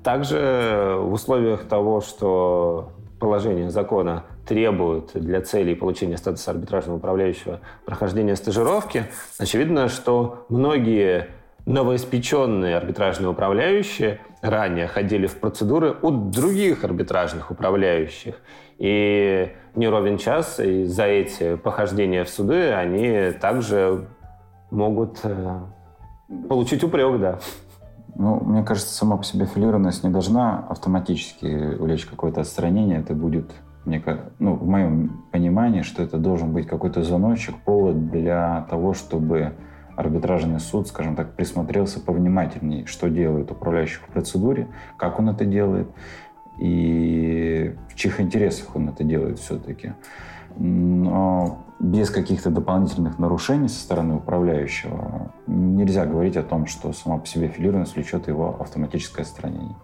Также 0.04 0.98
в 1.00 1.14
условиях 1.14 1.66
того, 1.66 2.02
что 2.02 2.92
положение 3.20 3.70
закона 3.70 4.26
требует 4.46 5.12
для 5.14 5.42
целей 5.42 5.76
получения 5.76 6.18
статуса 6.18 6.52
арбитражного 6.52 6.98
управляющего 6.98 7.62
прохождения 7.86 8.36
стажировки, 8.36 9.06
очевидно, 9.40 9.88
что 9.88 10.46
многие 10.50 11.30
новоиспеченные 11.66 12.76
арбитражные 12.76 13.30
управляющие 13.30 14.20
ранее 14.42 14.88
ходили 14.88 15.28
в 15.28 15.40
процедуры 15.40 15.96
у 16.02 16.12
других 16.12 16.84
арбитражных 16.84 17.52
управляющих. 17.52 18.36
И 18.78 19.52
не 19.76 19.88
ровен 19.88 20.18
час, 20.18 20.60
и 20.60 20.86
за 20.86 21.06
эти 21.06 21.56
похождения 21.56 22.24
в 22.24 22.30
суды 22.30 22.72
они 22.72 23.32
также 23.40 24.08
могут 24.72 25.20
э, 25.24 25.60
получить 26.50 26.84
упрек, 26.84 27.20
да. 27.20 27.40
Ну, 28.16 28.40
мне 28.42 28.64
кажется, 28.64 28.94
сама 28.94 29.18
по 29.18 29.24
себе 29.24 29.46
филированность 29.46 30.04
не 30.04 30.10
должна 30.10 30.66
автоматически 30.70 31.76
увлечь 31.76 32.06
какое-то 32.06 32.42
отстранение. 32.42 33.00
Это 33.00 33.14
будет, 33.16 33.52
мне, 33.86 34.04
ну, 34.38 34.54
в 34.56 34.68
моем 34.68 35.24
понимании, 35.32 35.82
что 35.82 36.04
это 36.04 36.18
должен 36.18 36.54
быть 36.54 36.68
какой-то 36.68 37.04
звоночек, 37.04 37.56
повод 37.66 38.12
для 38.12 38.68
того, 38.70 38.94
чтобы 38.94 39.54
арбитражный 39.96 40.60
суд, 40.60 40.88
скажем 40.88 41.16
так, 41.16 41.36
присмотрелся 41.36 42.00
повнимательнее, 42.00 42.86
что 42.86 43.10
делает 43.10 43.52
управляющий 43.52 44.00
в 44.00 44.08
процедуре, 44.08 44.68
как 44.98 45.20
он 45.20 45.30
это 45.30 45.46
делает 45.46 45.88
и 46.58 47.76
в 47.90 47.96
чьих 47.96 48.20
интересах 48.20 48.76
он 48.76 48.90
это 48.90 49.04
делает 49.04 49.40
все-таки. 49.40 49.94
Но 50.58 51.64
без 51.80 52.10
каких-то 52.10 52.50
дополнительных 52.50 53.20
нарушений 53.20 53.68
со 53.68 53.80
стороны 53.80 54.16
управляющего 54.16 55.32
нельзя 55.48 56.06
говорить 56.06 56.38
о 56.38 56.44
том, 56.44 56.66
что 56.66 56.94
сама 56.94 57.18
по 57.18 57.26
себе 57.26 57.48
филированность 57.48 57.96
влечет 57.96 58.28
его 58.28 58.58
автоматическое 58.60 59.26
отстранение. 59.26 59.76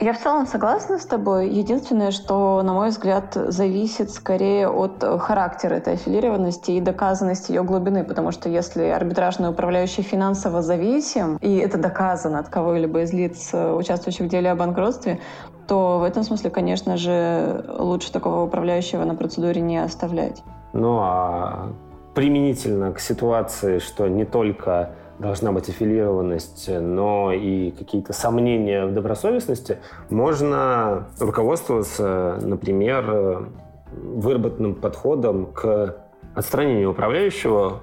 Я 0.00 0.12
в 0.12 0.18
целом 0.18 0.46
согласна 0.46 0.98
с 0.98 1.04
тобой. 1.04 1.48
Единственное, 1.48 2.12
что, 2.12 2.62
на 2.62 2.72
мой 2.72 2.90
взгляд, 2.90 3.34
зависит 3.34 4.10
скорее 4.10 4.68
от 4.68 5.02
характера 5.20 5.74
этой 5.74 5.94
аффилированности 5.94 6.70
и 6.70 6.80
доказанности 6.80 7.50
ее 7.50 7.64
глубины. 7.64 8.04
Потому 8.04 8.30
что 8.30 8.48
если 8.48 8.84
арбитражный 8.84 9.50
управляющий 9.50 10.02
финансово 10.02 10.62
зависим, 10.62 11.36
и 11.38 11.56
это 11.56 11.78
доказано 11.78 12.38
от 12.38 12.48
кого-либо 12.48 13.00
из 13.00 13.12
лиц, 13.12 13.52
участвующих 13.52 14.26
в 14.26 14.28
деле 14.28 14.52
о 14.52 14.54
банкротстве, 14.54 15.18
то 15.66 15.98
в 15.98 16.04
этом 16.04 16.22
смысле, 16.22 16.50
конечно 16.50 16.96
же, 16.96 17.64
лучше 17.78 18.12
такого 18.12 18.44
управляющего 18.44 19.04
на 19.04 19.16
процедуре 19.16 19.60
не 19.60 19.78
оставлять. 19.78 20.44
Ну 20.74 20.98
а 21.00 21.72
применительно 22.14 22.92
к 22.92 23.00
ситуации, 23.00 23.80
что 23.80 24.06
не 24.06 24.24
только 24.24 24.90
должна 25.18 25.52
быть 25.52 25.68
аффилированность, 25.68 26.68
но 26.68 27.32
и 27.32 27.70
какие-то 27.72 28.12
сомнения 28.12 28.86
в 28.86 28.94
добросовестности, 28.94 29.78
можно 30.10 31.08
руководствоваться, 31.18 32.38
например, 32.40 33.48
выработанным 33.92 34.74
подходом 34.74 35.46
к 35.46 35.96
отстранению 36.34 36.90
управляющего 36.90 37.80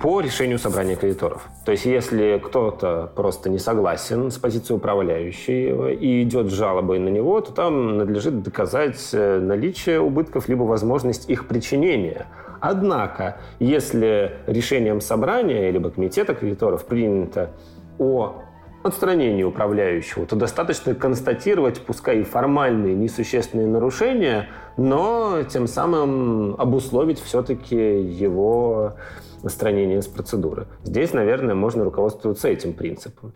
по 0.00 0.20
решению 0.20 0.58
собрания 0.58 0.94
кредиторов. 0.94 1.48
То 1.64 1.72
есть 1.72 1.86
если 1.86 2.40
кто-то 2.44 3.10
просто 3.16 3.48
не 3.48 3.58
согласен 3.58 4.30
с 4.30 4.36
позицией 4.36 4.76
управляющего 4.76 5.90
и 5.90 6.22
идет 6.22 6.48
с 6.48 6.52
жалобой 6.52 6.98
на 6.98 7.08
него, 7.08 7.40
то 7.40 7.52
там 7.52 7.96
надлежит 7.96 8.42
доказать 8.42 9.08
наличие 9.12 10.00
убытков 10.00 10.48
либо 10.48 10.64
возможность 10.64 11.30
их 11.30 11.48
причинения– 11.48 12.26
Однако, 12.60 13.38
если 13.58 14.38
решением 14.46 15.00
собрания 15.00 15.70
либо 15.70 15.90
комитета 15.90 16.34
кредиторов 16.34 16.86
принято 16.86 17.50
о 17.98 18.42
отстранении 18.82 19.42
управляющего, 19.42 20.26
то 20.26 20.36
достаточно 20.36 20.94
констатировать, 20.94 21.80
пускай 21.80 22.20
и 22.20 22.22
формальные 22.22 22.94
несущественные 22.94 23.66
нарушения, 23.66 24.48
но 24.76 25.42
тем 25.42 25.66
самым 25.66 26.54
обусловить 26.58 27.20
все-таки 27.20 27.76
его 27.76 28.94
отстранение 29.42 29.98
из 29.98 30.06
процедуры. 30.06 30.66
Здесь, 30.82 31.12
наверное, 31.12 31.54
можно 31.54 31.84
руководствоваться 31.84 32.48
этим 32.48 32.72
принципом. 32.72 33.32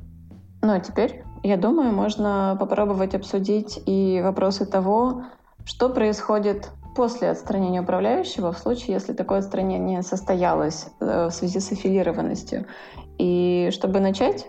Ну 0.63 0.73
а 0.73 0.81
теперь, 0.81 1.23
я 1.43 1.57
думаю, 1.57 1.93
можно 1.93 2.57
попробовать 2.59 3.15
обсудить 3.15 3.83
и 3.87 4.21
вопросы 4.23 4.67
того, 4.67 5.25
что 5.65 5.89
происходит 5.89 6.71
после 7.01 7.31
отстранения 7.31 7.81
управляющего 7.81 8.53
в 8.53 8.59
случае, 8.59 8.93
если 8.93 9.15
такое 9.15 9.39
отстранение 9.39 10.03
состоялось 10.03 10.89
э, 11.01 11.29
в 11.29 11.31
связи 11.31 11.59
с 11.59 11.73
аффилированностью. 11.73 12.67
И 13.17 13.71
чтобы 13.73 14.01
начать, 14.01 14.47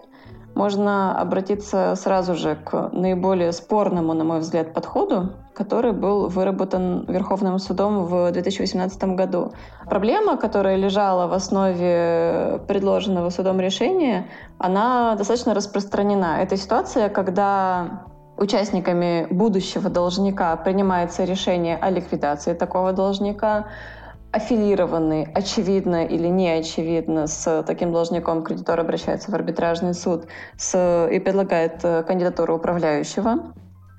можно 0.53 1.17
обратиться 1.17 1.95
сразу 1.95 2.35
же 2.35 2.57
к 2.57 2.89
наиболее 2.91 3.53
спорному, 3.53 4.13
на 4.13 4.25
мой 4.25 4.39
взгляд, 4.39 4.73
подходу, 4.73 5.31
который 5.53 5.93
был 5.93 6.27
выработан 6.27 7.05
Верховным 7.07 7.57
судом 7.57 8.03
в 8.03 8.29
2018 8.33 9.01
году. 9.15 9.53
Проблема, 9.85 10.35
которая 10.35 10.75
лежала 10.75 11.27
в 11.27 11.33
основе 11.33 12.59
предложенного 12.67 13.29
судом 13.29 13.61
решения, 13.61 14.27
она 14.57 15.15
достаточно 15.15 15.53
распространена. 15.53 16.39
Это 16.41 16.57
ситуация, 16.57 17.07
когда 17.07 18.11
участниками 18.41 19.27
будущего 19.30 19.89
должника 19.89 20.56
принимается 20.56 21.23
решение 21.23 21.77
о 21.77 21.91
ликвидации 21.91 22.54
такого 22.54 22.91
должника, 22.91 23.67
аффилированный, 24.32 25.27
очевидно 25.36 26.06
или 26.06 26.27
не 26.27 26.49
очевидно, 26.49 27.27
с 27.27 27.63
таким 27.63 27.91
должником 27.91 28.43
кредитор 28.43 28.80
обращается 28.80 29.30
в 29.30 29.36
арбитражный 29.36 29.93
суд 29.93 30.25
с, 30.58 31.08
и 31.12 31.19
предлагает 31.19 31.84
э, 31.84 32.04
кандидатуру 32.04 32.56
управляющего. 32.56 33.54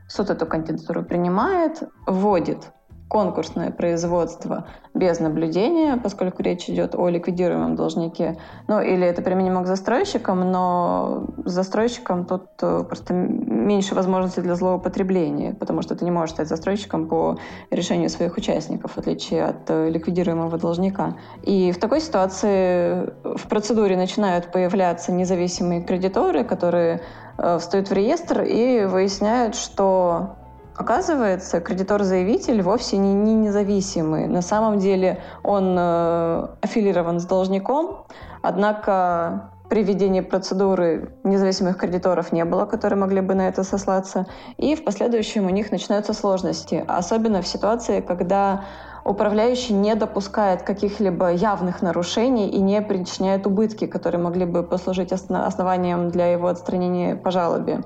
Суд 0.09 0.31
эту 0.31 0.47
кандидатуру 0.47 1.05
принимает, 1.05 1.83
вводит 2.07 2.73
конкурсное 3.13 3.71
производство 3.71 4.65
без 4.95 5.21
наблюдения, 5.21 5.99
поскольку 6.03 6.43
речь 6.43 6.71
идет 6.71 6.95
о 6.95 7.11
ликвидируемом 7.11 7.77
должнике. 7.77 8.39
Ну, 8.69 8.81
или 8.81 9.07
это 9.07 9.21
применимо 9.21 9.63
к 9.63 9.67
застройщикам, 9.67 10.51
но 10.51 11.27
с 11.45 11.53
застройщиком 11.53 12.25
тут 12.25 12.45
э, 12.63 12.85
просто 12.85 13.13
меньше 13.13 13.95
возможностей 13.95 14.41
для 14.41 14.55
злоупотребления, 14.55 15.53
потому 15.53 15.83
что 15.83 15.95
ты 15.95 16.07
не 16.07 16.11
можешь 16.11 16.31
стать 16.31 16.49
застройщиком 16.49 17.07
по 17.07 17.37
решению 17.71 18.09
своих 18.09 18.39
участников, 18.39 18.93
в 18.93 18.99
отличие 18.99 19.45
от 19.45 19.69
э, 19.69 19.91
ликвидируемого 19.91 20.57
должника. 20.57 21.17
И 21.43 21.71
в 21.73 21.79
такой 21.79 22.01
ситуации 22.01 23.13
в 23.25 23.47
процедуре 23.47 23.95
начинают 23.95 24.51
появляться 24.51 25.13
независимые 25.13 25.83
кредиторы, 25.83 26.45
которые 26.45 27.03
э, 27.37 27.59
встают 27.59 27.91
в 27.91 27.93
реестр 27.93 28.41
и 28.41 28.87
выясняют, 28.87 29.55
что 29.55 30.37
Оказывается, 30.77 31.61
кредитор-заявитель 31.61 32.63
вовсе 32.63 32.97
не, 32.97 33.13
не 33.13 33.35
независимый. 33.35 34.27
На 34.27 34.43
самом 34.43 34.79
деле 34.79 35.21
он 35.43 35.77
э, 35.79 36.49
аффилирован 36.63 37.21
с 37.21 37.27
должником, 37.27 38.07
однако 38.43 39.51
при 39.69 39.83
ведении 39.83 40.21
процедуры 40.21 41.15
независимых 41.25 41.79
кредиторов 41.79 42.33
не 42.33 42.45
было, 42.45 42.67
которые 42.67 42.99
могли 42.99 43.21
бы 43.21 43.35
на 43.35 43.49
это 43.49 43.65
сослаться. 43.65 44.27
И 44.59 44.75
в 44.75 44.85
последующем 44.85 45.47
у 45.47 45.51
них 45.51 45.71
начинаются 45.71 46.13
сложности, 46.13 46.85
особенно 46.89 47.41
в 47.43 47.47
ситуации, 47.47 48.01
когда 48.01 48.65
управляющий 49.05 49.73
не 49.73 49.95
допускает 49.95 50.63
каких-либо 50.63 51.33
явных 51.33 51.83
нарушений 51.83 52.49
и 52.49 52.61
не 52.61 52.81
причиняет 52.83 53.47
убытки, 53.47 53.87
которые 53.87 54.21
могли 54.21 54.45
бы 54.45 54.63
послужить 54.63 55.13
основанием 55.13 56.11
для 56.11 56.27
его 56.27 56.49
отстранения 56.49 57.17
по 57.17 57.31
жалобе. 57.31 57.81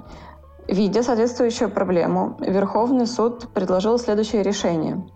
Видя 0.69 1.03
соответствующую 1.03 1.71
проблему, 1.71 2.37
Верховный 2.41 3.07
суд 3.07 3.49
предложил 3.55 3.99
следующее 3.99 4.43
решение. 4.43 5.07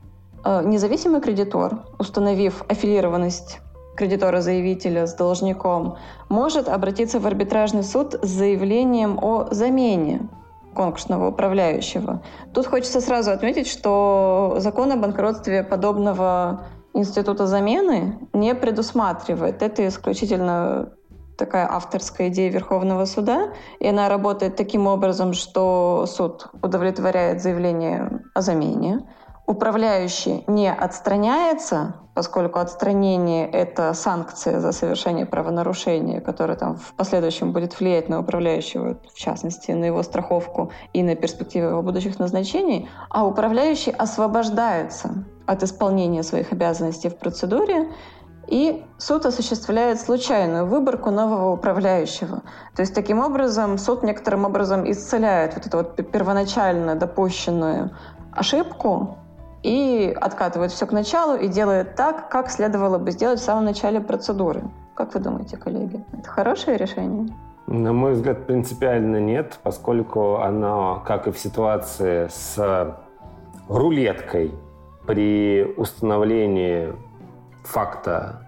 Э, 0.45 0.63
независимый 0.65 1.21
кредитор, 1.21 1.85
установив 1.99 2.63
аффилированность 2.69 3.59
кредитора-заявителя 3.97 5.07
с 5.07 5.15
должником, 5.15 5.97
может 6.29 6.69
обратиться 6.69 7.19
в 7.19 7.27
арбитражный 7.27 7.83
суд 7.83 8.15
с 8.23 8.29
заявлением 8.29 9.19
о 9.21 9.49
замене 9.51 10.29
конкурсного 10.75 11.29
управляющего. 11.29 12.23
Тут 12.55 12.67
хочется 12.67 13.01
сразу 13.01 13.33
отметить, 13.33 13.67
что 13.67 14.55
закон 14.59 14.93
о 14.93 14.97
банкротстве 14.97 15.65
подобного 15.65 16.67
института 16.95 17.47
замены 17.47 18.19
не 18.33 18.55
предусматривает. 18.55 19.63
Это 19.63 19.87
исключительно 19.87 20.93
такая 21.41 21.67
авторская 21.69 22.29
идея 22.29 22.51
Верховного 22.51 23.07
суда, 23.07 23.49
и 23.81 23.89
она 23.89 24.09
работает 24.09 24.57
таким 24.57 24.87
образом, 24.87 25.33
что 25.33 26.05
суд 26.07 26.47
удовлетворяет 26.63 27.43
заявление 27.43 28.23
о 28.35 28.43
замене, 28.43 29.01
управляющий 29.47 30.45
не 30.47 30.71
отстраняется, 30.71 31.97
поскольку 32.15 32.59
отстранение— 32.59 33.49
это 33.53 33.95
санкция 33.95 34.61
за 34.61 34.73
совершение 34.73 35.27
правонарушения, 35.27 36.21
которая 36.21 36.57
там 36.57 36.77
в 36.77 36.93
последующем 36.95 37.53
будет 37.53 37.81
влиять 37.81 38.09
на 38.09 38.21
управляющего, 38.21 38.99
в 39.13 39.19
частности, 39.19 39.73
на 39.73 39.87
его 39.87 40.03
страховку 40.03 40.71
и 40.93 41.03
на 41.03 41.17
перспективы 41.17 41.71
его 41.71 41.83
будущих 41.83 42.19
назначений, 42.19 42.89
а 43.09 43.27
управляющий 43.27 43.91
освобождается 43.91 45.25
от 45.47 45.63
исполнения 45.63 46.23
своих 46.23 46.53
обязанностей 46.53 47.09
в 47.09 47.17
процедуре, 47.17 47.89
и 48.47 48.85
суд 48.99 49.27
осуществляет 49.27 50.01
случайную 50.01 50.67
выборку 50.67 51.11
нового 51.11 51.53
управляющего. 51.53 52.43
То 52.75 52.83
есть 52.83 52.95
таким 52.95 53.21
образом 53.21 53.79
суд 53.79 54.03
некоторым 54.03 54.45
образом 54.45 54.91
исцеляет 54.91 55.55
вот 55.55 55.67
эту 55.67 55.77
вот 55.79 56.11
первоначально 56.11 56.97
допущенную 56.97 57.91
ошибку 58.33 59.19
и 59.63 60.17
откатывает 60.21 60.73
все 60.73 60.87
к 60.87 60.93
началу 60.93 61.37
и 61.37 61.49
делает 61.49 61.95
так, 61.95 62.29
как 62.29 62.51
следовало 62.51 62.99
бы 62.99 63.11
сделать 63.11 63.41
в 63.41 63.45
самом 63.45 63.65
начале 63.67 64.01
процедуры. 64.01 64.63
Как 64.95 65.15
вы 65.15 65.21
думаете, 65.21 65.57
коллеги? 65.57 66.05
Это 66.13 66.29
хорошее 66.29 66.77
решение? 66.77 67.35
На 67.67 67.93
мой 67.93 68.15
взгляд, 68.15 68.47
принципиально 68.47 69.21
нет, 69.21 69.59
поскольку 69.63 70.37
оно, 70.37 71.03
как 71.07 71.29
и 71.29 71.31
в 71.31 71.39
ситуации 71.39 72.29
с 72.29 72.97
рулеткой 73.69 74.53
при 75.07 75.65
установлении 75.77 76.93
факта 77.65 78.47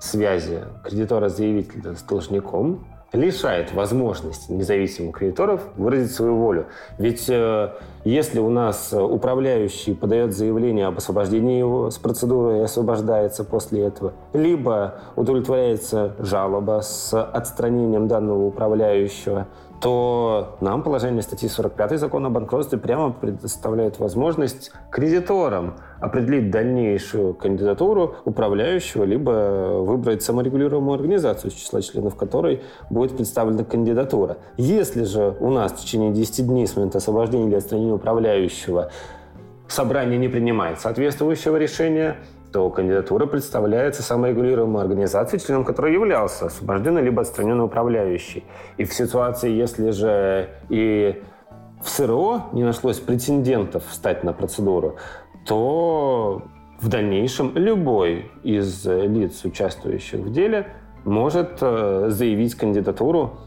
связи 0.00 0.64
кредитора-заявителя 0.84 1.94
с 1.94 2.02
должником 2.02 2.86
лишает 3.14 3.72
возможности 3.72 4.50
независимых 4.50 5.16
кредиторов 5.16 5.62
выразить 5.76 6.12
свою 6.12 6.36
волю. 6.36 6.66
Ведь 6.98 7.26
э, 7.28 7.70
если 8.04 8.40
у 8.40 8.50
нас 8.50 8.92
управляющий 8.92 9.94
подает 9.94 10.34
заявление 10.34 10.86
об 10.86 10.98
освобождении 10.98 11.58
его 11.58 11.90
с 11.90 11.98
процедуры 11.98 12.58
и 12.58 12.60
освобождается 12.62 13.44
после 13.44 13.84
этого, 13.84 14.14
либо 14.32 14.96
удовлетворяется 15.14 16.16
жалоба 16.18 16.80
с 16.82 17.16
отстранением 17.16 18.08
данного 18.08 18.46
управляющего, 18.46 19.46
то 19.80 20.56
нам 20.60 20.82
положение 20.82 21.22
статьи 21.22 21.48
45 21.48 21.98
закона 21.98 22.28
о 22.28 22.30
банкротстве 22.30 22.78
прямо 22.78 23.12
предоставляет 23.12 23.98
возможность 23.98 24.72
кредиторам 24.90 25.74
определить 26.04 26.50
дальнейшую 26.50 27.34
кандидатуру 27.34 28.16
управляющего, 28.24 29.04
либо 29.04 29.80
выбрать 29.80 30.22
саморегулируемую 30.22 30.94
организацию, 30.94 31.50
из 31.50 31.56
числа 31.56 31.80
членов 31.80 32.14
которой 32.14 32.62
будет 32.90 33.16
представлена 33.16 33.64
кандидатура. 33.64 34.36
Если 34.56 35.04
же 35.04 35.34
у 35.40 35.50
нас 35.50 35.72
в 35.72 35.76
течение 35.76 36.12
10 36.12 36.46
дней 36.46 36.66
с 36.66 36.76
момента 36.76 36.98
освобождения 36.98 37.48
или 37.48 37.56
отстранения 37.56 37.94
управляющего 37.94 38.90
собрание 39.66 40.18
не 40.18 40.28
принимает 40.28 40.78
соответствующего 40.80 41.56
решения, 41.56 42.16
то 42.52 42.70
кандидатура 42.70 43.26
представляется 43.26 44.02
саморегулируемой 44.02 44.82
организацией, 44.82 45.40
членом 45.40 45.64
которой 45.64 45.92
являлся 45.92 46.46
освобожденный 46.46 47.02
либо 47.02 47.22
отстраненный 47.22 47.64
управляющий. 47.64 48.44
И 48.76 48.84
в 48.84 48.92
ситуации, 48.92 49.50
если 49.50 49.90
же 49.90 50.50
и 50.68 51.20
в 51.82 51.88
СРО 51.88 52.44
не 52.52 52.62
нашлось 52.62 52.98
претендентов 53.00 53.84
встать 53.88 54.22
на 54.22 54.32
процедуру, 54.32 54.96
то 55.46 56.42
в 56.80 56.88
дальнейшем 56.88 57.52
любой 57.54 58.30
из 58.42 58.86
лиц, 58.86 59.44
участвующих 59.44 60.20
в 60.20 60.32
деле, 60.32 60.68
может 61.04 61.58
э, 61.60 62.06
заявить 62.08 62.54
кандидатуру 62.54 63.38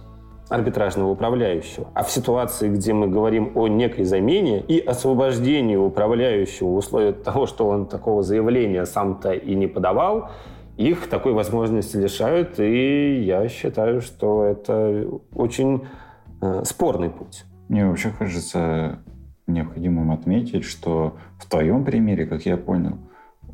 арбитражного 0.49 1.09
управляющего. 1.09 1.87
А 1.93 2.03
в 2.03 2.11
ситуации, 2.11 2.69
где 2.69 2.93
мы 2.93 3.07
говорим 3.07 3.51
о 3.55 3.67
некой 3.67 4.05
замене 4.05 4.61
и 4.61 4.79
освобождении 4.79 5.75
управляющего 5.75 6.69
в 6.69 6.75
условиях 6.77 7.21
того, 7.21 7.47
что 7.47 7.67
он 7.67 7.87
такого 7.87 8.23
заявления 8.23 8.85
сам-то 8.85 9.33
и 9.33 9.55
не 9.55 9.67
подавал, 9.67 10.29
их 10.77 11.09
такой 11.09 11.33
возможности 11.33 11.97
лишают, 11.97 12.59
и 12.59 13.23
я 13.23 13.47
считаю, 13.49 13.99
что 13.99 14.43
это 14.45 15.07
очень 15.33 15.85
э, 16.41 16.63
спорный 16.63 17.09
путь. 17.09 17.43
Мне 17.67 17.85
вообще 17.85 18.13
кажется 18.17 18.99
необходимым 19.47 20.11
отметить, 20.11 20.65
что 20.65 21.17
в 21.39 21.49
твоем 21.49 21.85
примере, 21.85 22.25
как 22.25 22.45
я 22.45 22.57
понял, 22.57 22.97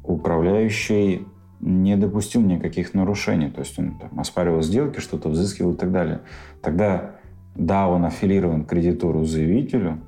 управляющий 0.03 1.25
не 1.59 1.95
допустил 1.95 2.41
никаких 2.41 2.93
нарушений. 2.93 3.49
То 3.49 3.61
есть 3.61 3.77
он 3.79 3.97
там, 3.97 4.19
оспаривал 4.19 4.61
сделки, 4.61 4.99
что-то 4.99 5.29
взыскивал 5.29 5.73
и 5.73 5.77
так 5.77 5.91
далее. 5.91 6.21
Тогда, 6.61 7.11
да, 7.55 7.87
он 7.87 8.05
аффилирован 8.05 8.65
кредитору 8.65 9.23
заявителю, 9.23 9.99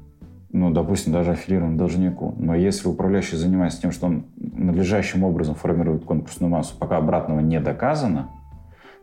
ну, 0.51 0.71
допустим, 0.71 1.13
даже 1.13 1.31
аффилирован 1.31 1.77
должнику. 1.77 2.33
Но 2.37 2.55
если 2.55 2.87
управляющий 2.87 3.35
занимается 3.35 3.81
тем, 3.81 3.91
что 3.91 4.07
он 4.07 4.25
надлежащим 4.35 5.23
образом 5.23 5.55
формирует 5.55 6.05
конкурсную 6.05 6.49
массу, 6.49 6.75
пока 6.77 6.97
обратного 6.97 7.39
не 7.39 7.59
доказано, 7.59 8.29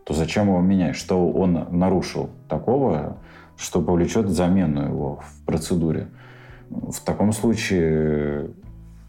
то 0.05 0.14
зачем 0.14 0.49
его 0.49 0.61
менять? 0.61 0.97
Что 0.97 1.31
он 1.31 1.66
нарушил 1.71 2.31
такого, 2.49 3.18
что 3.57 3.83
повлечет 3.83 4.29
замену 4.29 4.83
его 4.87 5.21
в 5.23 5.45
процедуре? 5.45 6.09
В 6.90 7.00
таком 7.04 7.32
случае 7.32 8.50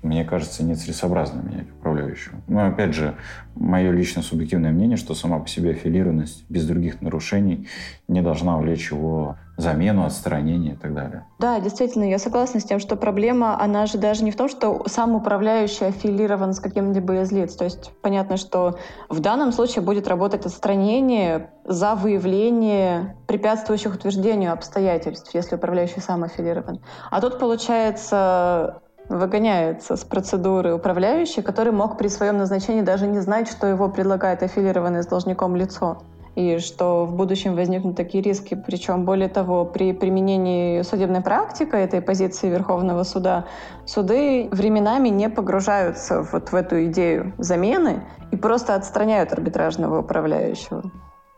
мне 0.03 0.25
кажется, 0.25 0.65
нецелесообразно 0.65 1.41
менять 1.41 1.71
управляющего. 1.71 2.35
Но, 2.47 2.67
опять 2.67 2.93
же, 2.93 3.15
мое 3.55 3.89
личное 3.89 4.21
субъективное 4.21 4.71
мнение, 4.71 4.97
что 4.97 5.15
сама 5.15 5.39
по 5.39 5.47
себе 5.47 5.71
аффилированность 5.71 6.43
без 6.49 6.67
других 6.67 7.01
нарушений 7.01 7.69
не 8.09 8.21
должна 8.21 8.57
увлечь 8.57 8.91
его 8.91 9.37
замену, 9.57 10.05
отстранение 10.05 10.73
и 10.73 10.75
так 10.75 10.93
далее. 10.93 11.25
Да, 11.39 11.59
действительно, 11.59 12.05
я 12.05 12.17
согласна 12.17 12.59
с 12.59 12.63
тем, 12.63 12.79
что 12.79 12.95
проблема, 12.95 13.61
она 13.61 13.85
же 13.85 13.97
даже 13.97 14.23
не 14.23 14.31
в 14.31 14.35
том, 14.35 14.49
что 14.49 14.83
сам 14.87 15.15
управляющий 15.15 15.85
аффилирован 15.85 16.53
с 16.53 16.59
каким-либо 16.59 17.21
из 17.21 17.31
лиц. 17.31 17.55
То 17.55 17.65
есть 17.65 17.91
понятно, 18.01 18.37
что 18.37 18.77
в 19.09 19.19
данном 19.19 19.51
случае 19.51 19.83
будет 19.83 20.07
работать 20.07 20.45
отстранение 20.45 21.51
за 21.65 21.95
выявление 21.95 23.15
препятствующих 23.27 23.93
утверждению 23.93 24.53
обстоятельств, 24.53 25.29
если 25.33 25.55
управляющий 25.55 26.01
сам 26.01 26.23
аффилирован. 26.23 26.79
А 27.11 27.21
тут, 27.21 27.37
получается, 27.37 28.81
выгоняется 29.09 29.95
с 29.95 30.03
процедуры 30.03 30.73
управляющий, 30.73 31.41
который 31.41 31.73
мог 31.73 31.97
при 31.97 32.07
своем 32.07 32.37
назначении 32.37 32.81
даже 32.81 33.05
не 33.05 33.19
знать, 33.19 33.49
что 33.49 33.67
его 33.67 33.89
предлагает 33.89 34.41
аффилированное 34.41 35.03
с 35.03 35.07
должником 35.07 35.55
лицо 35.55 36.01
и 36.35 36.57
что 36.57 37.05
в 37.05 37.15
будущем 37.15 37.55
возникнут 37.55 37.95
такие 37.95 38.23
риски. 38.23 38.55
Причем, 38.55 39.05
более 39.05 39.29
того, 39.29 39.65
при 39.65 39.93
применении 39.93 40.81
судебной 40.81 41.21
практики 41.21 41.75
этой 41.75 42.01
позиции 42.01 42.49
Верховного 42.49 43.03
суда 43.03 43.45
суды 43.85 44.49
временами 44.51 45.09
не 45.09 45.29
погружаются 45.29 46.21
вот 46.21 46.51
в 46.51 46.55
эту 46.55 46.85
идею 46.85 47.33
замены 47.37 48.03
и 48.31 48.35
просто 48.35 48.75
отстраняют 48.75 49.31
арбитражного 49.31 49.99
управляющего. 49.99 50.83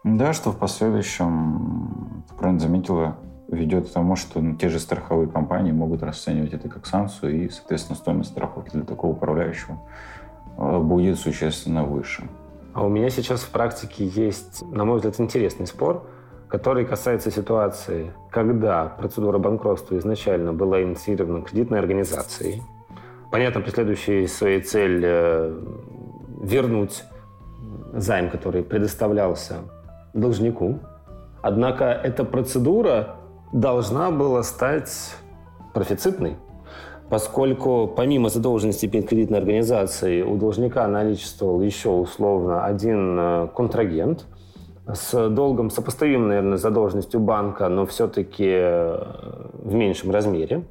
Да, 0.04 0.34
что 0.34 0.52
в 0.52 0.58
последующем, 0.58 2.24
правильно 2.38 2.60
заметила, 2.60 3.18
ведет 3.48 3.90
к 3.90 3.92
тому, 3.94 4.16
что 4.16 4.40
ну, 4.40 4.56
те 4.56 4.70
же 4.70 4.80
страховые 4.80 5.28
компании 5.28 5.72
могут 5.72 6.04
расценивать 6.04 6.54
это 6.54 6.70
как 6.70 6.86
санкцию, 6.86 7.46
и, 7.46 7.50
соответственно, 7.50 7.98
стоимость 7.98 8.32
страховки 8.32 8.72
для 8.72 8.84
такого 8.84 9.12
управляющего 9.12 9.80
э, 10.58 10.80
будет 10.80 11.20
существенно 11.20 11.84
выше. 11.84 12.28
А 12.76 12.84
у 12.84 12.90
меня 12.90 13.10
сейчас 13.10 13.40
в 13.40 13.52
практике 13.52 14.06
есть, 14.06 14.62
на 14.70 14.84
мой 14.84 14.98
взгляд, 14.98 15.18
интересный 15.22 15.66
спор, 15.66 16.06
который 16.50 16.84
касается 16.84 17.32
ситуации, 17.32 18.12
когда 18.30 18.88
процедура 18.88 19.38
банкротства 19.38 19.98
изначально 19.98 20.52
была 20.52 20.84
инициирована 20.84 21.42
кредитной 21.42 21.80
организацией. 21.80 22.62
Понятно, 23.32 23.62
преследующей 23.62 24.28
своей 24.28 24.60
цель 24.60 25.02
э, 25.06 25.58
вернуть 26.42 27.06
займ, 27.94 28.30
который 28.30 28.62
предоставлялся 28.62 29.60
должнику. 30.14 30.80
Однако 31.42 31.86
эта 31.86 32.26
процедура 32.26 33.16
должна 33.54 34.12
была 34.12 34.44
стать 34.44 35.16
профицитной, 35.74 36.36
поскольку 37.16 37.88
помимо 37.88 38.28
задолженности 38.28 38.88
перед 38.88 39.08
кредитной 39.08 39.40
организацией 39.40 40.22
у 40.22 40.36
должника 40.36 40.86
наличествовал 40.86 41.62
еще 41.62 41.88
условно 41.88 42.66
один 42.66 43.18
э, 43.18 43.48
контрагент 43.56 44.26
с 44.86 45.30
долгом 45.30 45.70
сопоставим, 45.70 46.28
наверное, 46.28 46.58
с 46.58 46.62
задолженностью 46.62 47.22
банка, 47.22 47.70
но 47.70 47.86
все-таки 47.86 48.50
э, 48.50 48.98
в 49.54 49.74
меньшем 49.74 50.12
размере. 50.12 50.66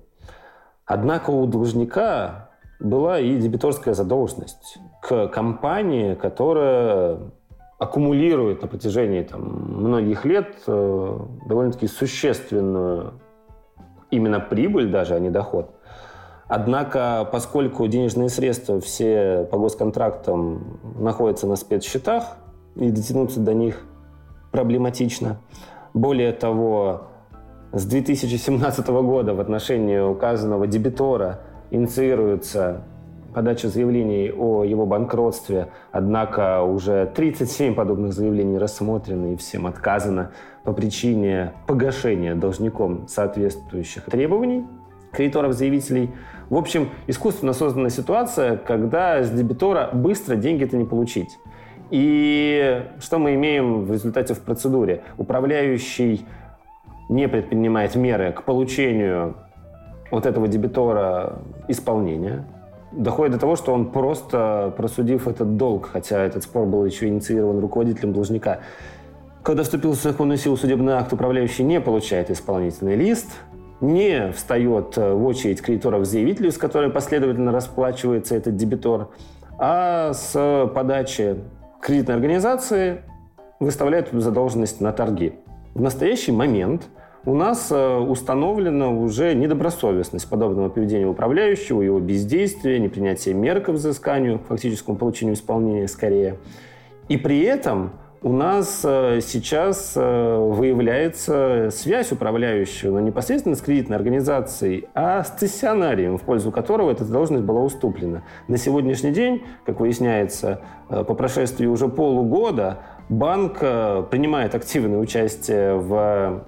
Однако 0.84 1.30
у 1.30 1.46
должника 1.46 2.50
была 2.78 3.18
и 3.20 3.38
дебиторская 3.38 3.94
задолженность 3.94 4.76
к 5.00 5.28
компании, 5.28 6.14
которая 6.14 7.20
аккумулирует 7.78 8.60
на 8.60 8.68
протяжении 8.68 9.22
там, 9.22 9.40
многих 9.78 10.26
лет 10.26 10.56
э, 10.66 11.18
довольно-таки 11.48 11.86
существенную 11.86 13.14
именно 14.10 14.40
прибыль 14.40 14.90
даже, 14.90 15.14
а 15.14 15.18
не 15.18 15.30
доход. 15.30 15.70
Однако, 16.46 17.28
поскольку 17.30 17.86
денежные 17.86 18.28
средства 18.28 18.80
все 18.80 19.46
по 19.50 19.58
госконтрактам 19.58 20.78
находятся 20.98 21.46
на 21.46 21.56
спецсчетах, 21.56 22.36
и 22.76 22.90
дотянуться 22.90 23.40
до 23.40 23.54
них 23.54 23.84
проблематично. 24.50 25.38
Более 25.94 26.32
того, 26.32 27.08
с 27.72 27.84
2017 27.86 28.86
года 28.88 29.34
в 29.34 29.40
отношении 29.40 29.98
указанного 29.98 30.66
дебитора 30.66 31.40
инициируется 31.70 32.82
подачи 33.32 33.66
заявлений 33.66 34.30
о 34.30 34.64
его 34.64 34.86
банкротстве, 34.86 35.68
однако 35.90 36.62
уже 36.62 37.10
37 37.14 37.74
подобных 37.74 38.12
заявлений 38.12 38.58
рассмотрены 38.58 39.34
и 39.34 39.36
всем 39.36 39.66
отказано 39.66 40.30
по 40.62 40.72
причине 40.72 41.52
погашения 41.66 42.34
должником 42.34 43.08
соответствующих 43.08 44.04
требований 44.04 44.64
кредиторов-заявителей. 45.12 46.10
В 46.54 46.56
общем, 46.56 46.90
искусственно 47.08 47.52
созданная 47.52 47.90
ситуация, 47.90 48.56
когда 48.56 49.24
с 49.24 49.28
дебитора 49.28 49.90
быстро 49.92 50.36
деньги-то 50.36 50.76
не 50.76 50.84
получить. 50.84 51.36
И 51.90 52.80
что 53.00 53.18
мы 53.18 53.34
имеем 53.34 53.86
в 53.86 53.90
результате 53.90 54.34
в 54.34 54.40
процедуре? 54.40 55.02
Управляющий 55.18 56.24
не 57.08 57.26
предпринимает 57.26 57.96
меры 57.96 58.30
к 58.30 58.44
получению 58.44 59.34
вот 60.12 60.26
этого 60.26 60.46
дебитора 60.46 61.40
исполнения, 61.66 62.46
доходит 62.92 63.32
до 63.32 63.40
того, 63.40 63.56
что 63.56 63.74
он 63.74 63.90
просто, 63.90 64.72
просудив 64.76 65.26
этот 65.26 65.56
долг, 65.56 65.90
хотя 65.92 66.22
этот 66.22 66.44
спор 66.44 66.66
был 66.66 66.84
еще 66.84 67.08
инициирован 67.08 67.58
руководителем 67.58 68.12
должника, 68.12 68.60
когда 69.42 69.64
вступил 69.64 69.90
в 69.90 70.00
законную 70.00 70.38
силу 70.38 70.56
судебный 70.56 70.92
акт, 70.92 71.12
управляющий 71.12 71.64
не 71.64 71.80
получает 71.80 72.30
исполнительный 72.30 72.94
лист, 72.94 73.32
не 73.80 74.32
встает 74.32 74.96
в 74.96 75.24
очередь 75.24 75.60
кредиторов-заявителей, 75.62 76.50
с 76.50 76.58
которой 76.58 76.90
последовательно 76.90 77.52
расплачивается 77.52 78.34
этот 78.34 78.56
дебитор, 78.56 79.10
а 79.58 80.12
с 80.12 80.70
подачи 80.74 81.36
кредитной 81.80 82.14
организации 82.14 83.02
выставляет 83.60 84.08
задолженность 84.12 84.80
на 84.80 84.92
торги. 84.92 85.34
В 85.74 85.80
настоящий 85.80 86.32
момент 86.32 86.88
у 87.26 87.34
нас 87.34 87.68
э, 87.70 87.98
установлена 87.98 88.90
уже 88.90 89.34
недобросовестность 89.34 90.28
подобного 90.28 90.68
поведения 90.68 91.06
управляющего, 91.06 91.80
его 91.80 91.98
бездействие, 91.98 92.78
непринятие 92.78 93.34
мер 93.34 93.60
к 93.60 93.70
взысканию, 93.70 94.40
фактическому 94.46 94.98
получению 94.98 95.34
исполнения 95.34 95.88
скорее. 95.88 96.36
И 97.08 97.16
при 97.16 97.40
этом 97.40 97.92
у 98.24 98.32
нас 98.32 98.80
э, 98.84 99.20
сейчас 99.20 99.92
э, 99.96 100.36
выявляется 100.38 101.68
связь 101.70 102.10
управляющего, 102.10 102.92
но 102.92 103.00
непосредственно 103.00 103.54
с 103.54 103.60
кредитной 103.60 103.98
организацией, 103.98 104.88
а 104.94 105.22
с 105.22 105.28
цессионарием, 105.28 106.16
в 106.16 106.22
пользу 106.22 106.50
которого 106.50 106.90
эта 106.90 107.04
должность 107.04 107.44
была 107.44 107.60
уступлена. 107.60 108.22
На 108.48 108.56
сегодняшний 108.56 109.10
день, 109.10 109.42
как 109.66 109.78
выясняется, 109.78 110.62
э, 110.88 111.04
по 111.04 111.12
прошествии 111.12 111.66
уже 111.66 111.88
полугода, 111.88 112.78
банк 113.10 113.58
принимает 113.58 114.54
активное 114.54 114.98
участие 114.98 115.74
в 115.74 116.44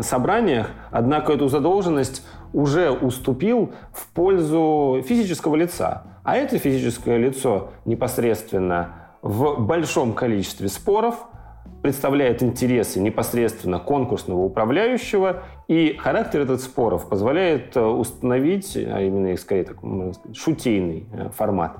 собраниях, 0.00 0.70
однако 0.90 1.34
эту 1.34 1.48
задолженность 1.48 2.26
уже 2.54 2.90
уступил 2.90 3.72
в 3.92 4.08
пользу 4.14 5.04
физического 5.06 5.56
лица. 5.56 6.04
А 6.24 6.36
это 6.36 6.56
физическое 6.56 7.18
лицо 7.18 7.68
непосредственно 7.84 9.07
в 9.22 9.60
большом 9.60 10.12
количестве 10.12 10.68
споров, 10.68 11.16
представляет 11.82 12.42
интересы 12.42 13.00
непосредственно 13.00 13.78
конкурсного 13.78 14.40
управляющего, 14.40 15.42
и 15.68 15.96
характер 15.98 16.42
этих 16.42 16.60
споров 16.60 17.08
позволяет 17.08 17.76
э, 17.76 17.84
установить, 17.84 18.76
а 18.76 19.00
именно 19.00 19.36
скорее 19.36 19.64
так, 19.64 19.82
можно 19.82 20.14
сказать, 20.14 20.36
шутейный 20.36 21.06
э, 21.12 21.28
формат, 21.36 21.76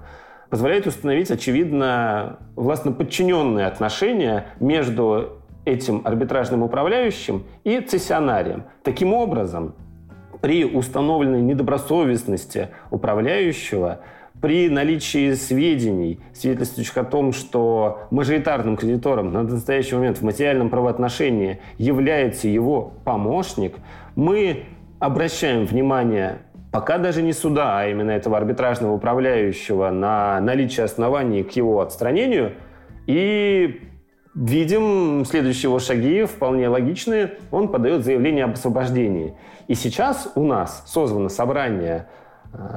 позволяет 0.50 0.86
установить, 0.86 1.30
очевидно, 1.30 2.38
властно 2.54 2.92
подчиненные 2.92 3.66
отношения 3.66 4.46
между 4.60 5.40
этим 5.64 6.02
арбитражным 6.04 6.62
управляющим 6.62 7.44
и 7.64 7.80
цессионарием. 7.80 8.64
Таким 8.82 9.12
образом, 9.12 9.74
при 10.40 10.64
установленной 10.64 11.42
недобросовестности 11.42 12.68
управляющего– 12.90 14.00
при 14.40 14.68
наличии 14.68 15.34
сведений, 15.34 16.20
свидетельствующих 16.32 16.96
о 16.96 17.04
том, 17.04 17.32
что 17.32 18.06
мажоритарным 18.10 18.76
кредитором 18.76 19.32
на 19.32 19.42
настоящий 19.42 19.96
момент 19.96 20.18
в 20.18 20.22
материальном 20.22 20.70
правоотношении 20.70 21.60
является 21.76 22.48
его 22.48 22.92
помощник, 23.04 23.76
мы 24.14 24.64
обращаем 24.98 25.66
внимание 25.66 26.38
пока 26.70 26.98
даже 26.98 27.22
не 27.22 27.32
суда, 27.32 27.80
а 27.80 27.86
именно 27.88 28.10
этого 28.10 28.36
арбитражного 28.36 28.92
управляющего 28.92 29.90
на 29.90 30.40
наличие 30.40 30.84
оснований 30.84 31.42
к 31.42 31.52
его 31.52 31.80
отстранению 31.80 32.52
и 33.06 33.80
видим 34.34 35.24
следующие 35.24 35.64
его 35.64 35.78
шаги, 35.78 36.24
вполне 36.24 36.68
логичные. 36.68 37.34
Он 37.50 37.68
подает 37.68 38.04
заявление 38.04 38.44
об 38.44 38.52
освобождении. 38.52 39.34
И 39.66 39.74
сейчас 39.74 40.30
у 40.34 40.44
нас 40.44 40.84
созвано 40.86 41.28
собрание 41.28 42.06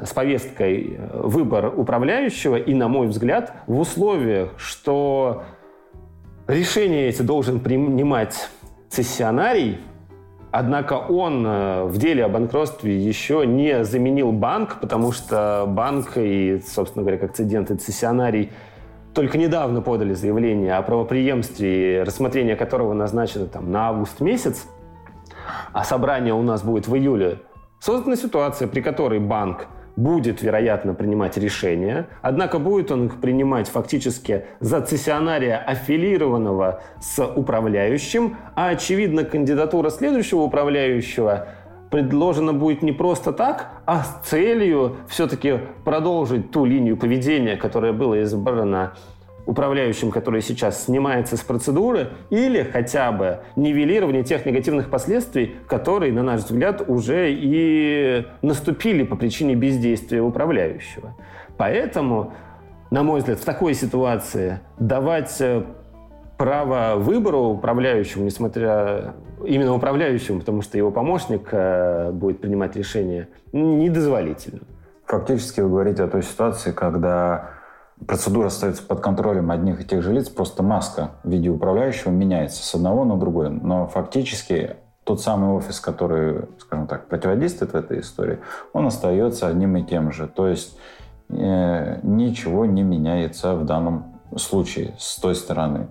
с 0.03 0.13
повесткой 0.13 0.97
э, 0.97 1.21
выбор 1.23 1.73
управляющего, 1.75 2.55
и, 2.55 2.73
на 2.73 2.87
мой 2.87 3.07
взгляд, 3.07 3.53
в 3.67 3.79
условиях, 3.79 4.49
что 4.57 5.43
решение 6.47 7.07
эти 7.07 7.21
должен 7.21 7.59
принимать 7.59 8.49
цессионарий, 8.89 9.79
однако 10.51 10.93
он 10.93 11.45
э, 11.45 11.83
в 11.85 11.97
деле 11.97 12.25
о 12.25 12.29
банкротстве 12.29 12.97
еще 12.97 13.45
не 13.45 13.83
заменил 13.85 14.31
банк, 14.31 14.79
потому 14.81 15.11
что 15.11 15.65
банк 15.67 16.13
и, 16.15 16.61
собственно 16.67 17.03
говоря, 17.03 17.17
как 17.17 17.33
цедент 17.33 17.71
и 17.71 17.75
цессионарий 17.75 18.51
только 19.13 19.37
недавно 19.37 19.81
подали 19.81 20.13
заявление 20.13 20.75
о 20.75 20.81
правоприемстве, 20.81 22.03
рассмотрение 22.03 22.55
которого 22.55 22.93
назначено 22.93 23.45
там, 23.45 23.71
на 23.71 23.89
август 23.89 24.19
месяц, 24.21 24.65
а 25.73 25.83
собрание 25.83 26.33
у 26.33 26.41
нас 26.41 26.61
будет 26.61 26.87
в 26.87 26.95
июле 26.95 27.39
Создана 27.81 28.15
ситуация, 28.15 28.67
при 28.67 28.81
которой 28.81 29.19
банк 29.19 29.65
будет, 29.95 30.43
вероятно, 30.43 30.93
принимать 30.93 31.35
решения, 31.37 32.05
однако 32.21 32.59
будет 32.59 32.91
он 32.91 33.07
их 33.07 33.19
принимать 33.19 33.67
фактически 33.67 34.45
за 34.59 34.81
цессионария 34.81 35.57
аффилированного 35.57 36.83
с 37.01 37.25
управляющим, 37.25 38.37
а, 38.53 38.69
очевидно, 38.69 39.23
кандидатура 39.23 39.89
следующего 39.89 40.41
управляющего 40.41 41.47
предложена 41.89 42.53
будет 42.53 42.83
не 42.83 42.91
просто 42.91 43.33
так, 43.33 43.71
а 43.87 44.03
с 44.03 44.29
целью 44.29 44.97
все-таки 45.09 45.61
продолжить 45.83 46.51
ту 46.51 46.65
линию 46.65 46.97
поведения, 46.97 47.57
которая 47.57 47.93
была 47.93 48.19
избрана 48.19 48.93
управляющим, 49.45 50.11
который 50.11 50.41
сейчас 50.41 50.85
снимается 50.85 51.37
с 51.37 51.41
процедуры, 51.41 52.09
или 52.29 52.63
хотя 52.63 53.11
бы 53.11 53.39
нивелирование 53.55 54.23
тех 54.23 54.45
негативных 54.45 54.89
последствий, 54.89 55.55
которые, 55.67 56.13
на 56.13 56.23
наш 56.23 56.41
взгляд, 56.41 56.83
уже 56.87 57.31
и 57.31 58.25
наступили 58.41 59.03
по 59.03 59.15
причине 59.15 59.55
бездействия 59.55 60.21
управляющего. 60.21 61.15
Поэтому, 61.57 62.33
на 62.89 63.03
мой 63.03 63.19
взгляд, 63.19 63.39
в 63.39 63.45
такой 63.45 63.73
ситуации 63.73 64.59
давать 64.79 65.35
э, 65.39 65.63
право 66.37 66.95
выбора 66.97 67.37
управляющему, 67.37 68.25
несмотря 68.25 69.13
именно 69.45 69.73
управляющему, 69.73 70.39
потому 70.39 70.61
что 70.61 70.77
его 70.77 70.91
помощник 70.91 71.49
э, 71.51 72.11
будет 72.11 72.41
принимать 72.41 72.75
решение, 72.75 73.27
недозволительно. 73.53 74.61
Фактически 75.05 75.61
вы 75.61 75.69
говорите 75.69 76.03
о 76.03 76.07
той 76.07 76.23
ситуации, 76.23 76.71
когда 76.71 77.49
процедура 78.05 78.47
остается 78.47 78.83
под 78.83 79.01
контролем 79.01 79.51
одних 79.51 79.81
и 79.81 79.85
тех 79.85 80.01
же 80.01 80.13
лиц, 80.13 80.29
просто 80.29 80.63
маска 80.63 81.11
в 81.23 81.29
виде 81.29 81.49
управляющего 81.49 82.11
меняется 82.11 82.63
с 82.63 82.75
одного 82.75 83.05
на 83.05 83.17
другой. 83.17 83.49
Но 83.49 83.87
фактически 83.87 84.77
тот 85.03 85.21
самый 85.21 85.51
офис, 85.51 85.79
который, 85.79 86.47
скажем 86.59 86.87
так, 86.87 87.07
противодействует 87.07 87.73
в 87.73 87.75
этой 87.75 88.01
истории, 88.01 88.39
он 88.73 88.87
остается 88.87 89.47
одним 89.47 89.77
и 89.77 89.83
тем 89.83 90.11
же. 90.11 90.27
То 90.27 90.47
есть 90.47 90.77
э, 91.29 91.99
ничего 92.03 92.65
не 92.65 92.83
меняется 92.83 93.55
в 93.55 93.65
данном 93.65 94.19
случае 94.37 94.93
с 94.97 95.17
той 95.17 95.35
стороны. 95.35 95.87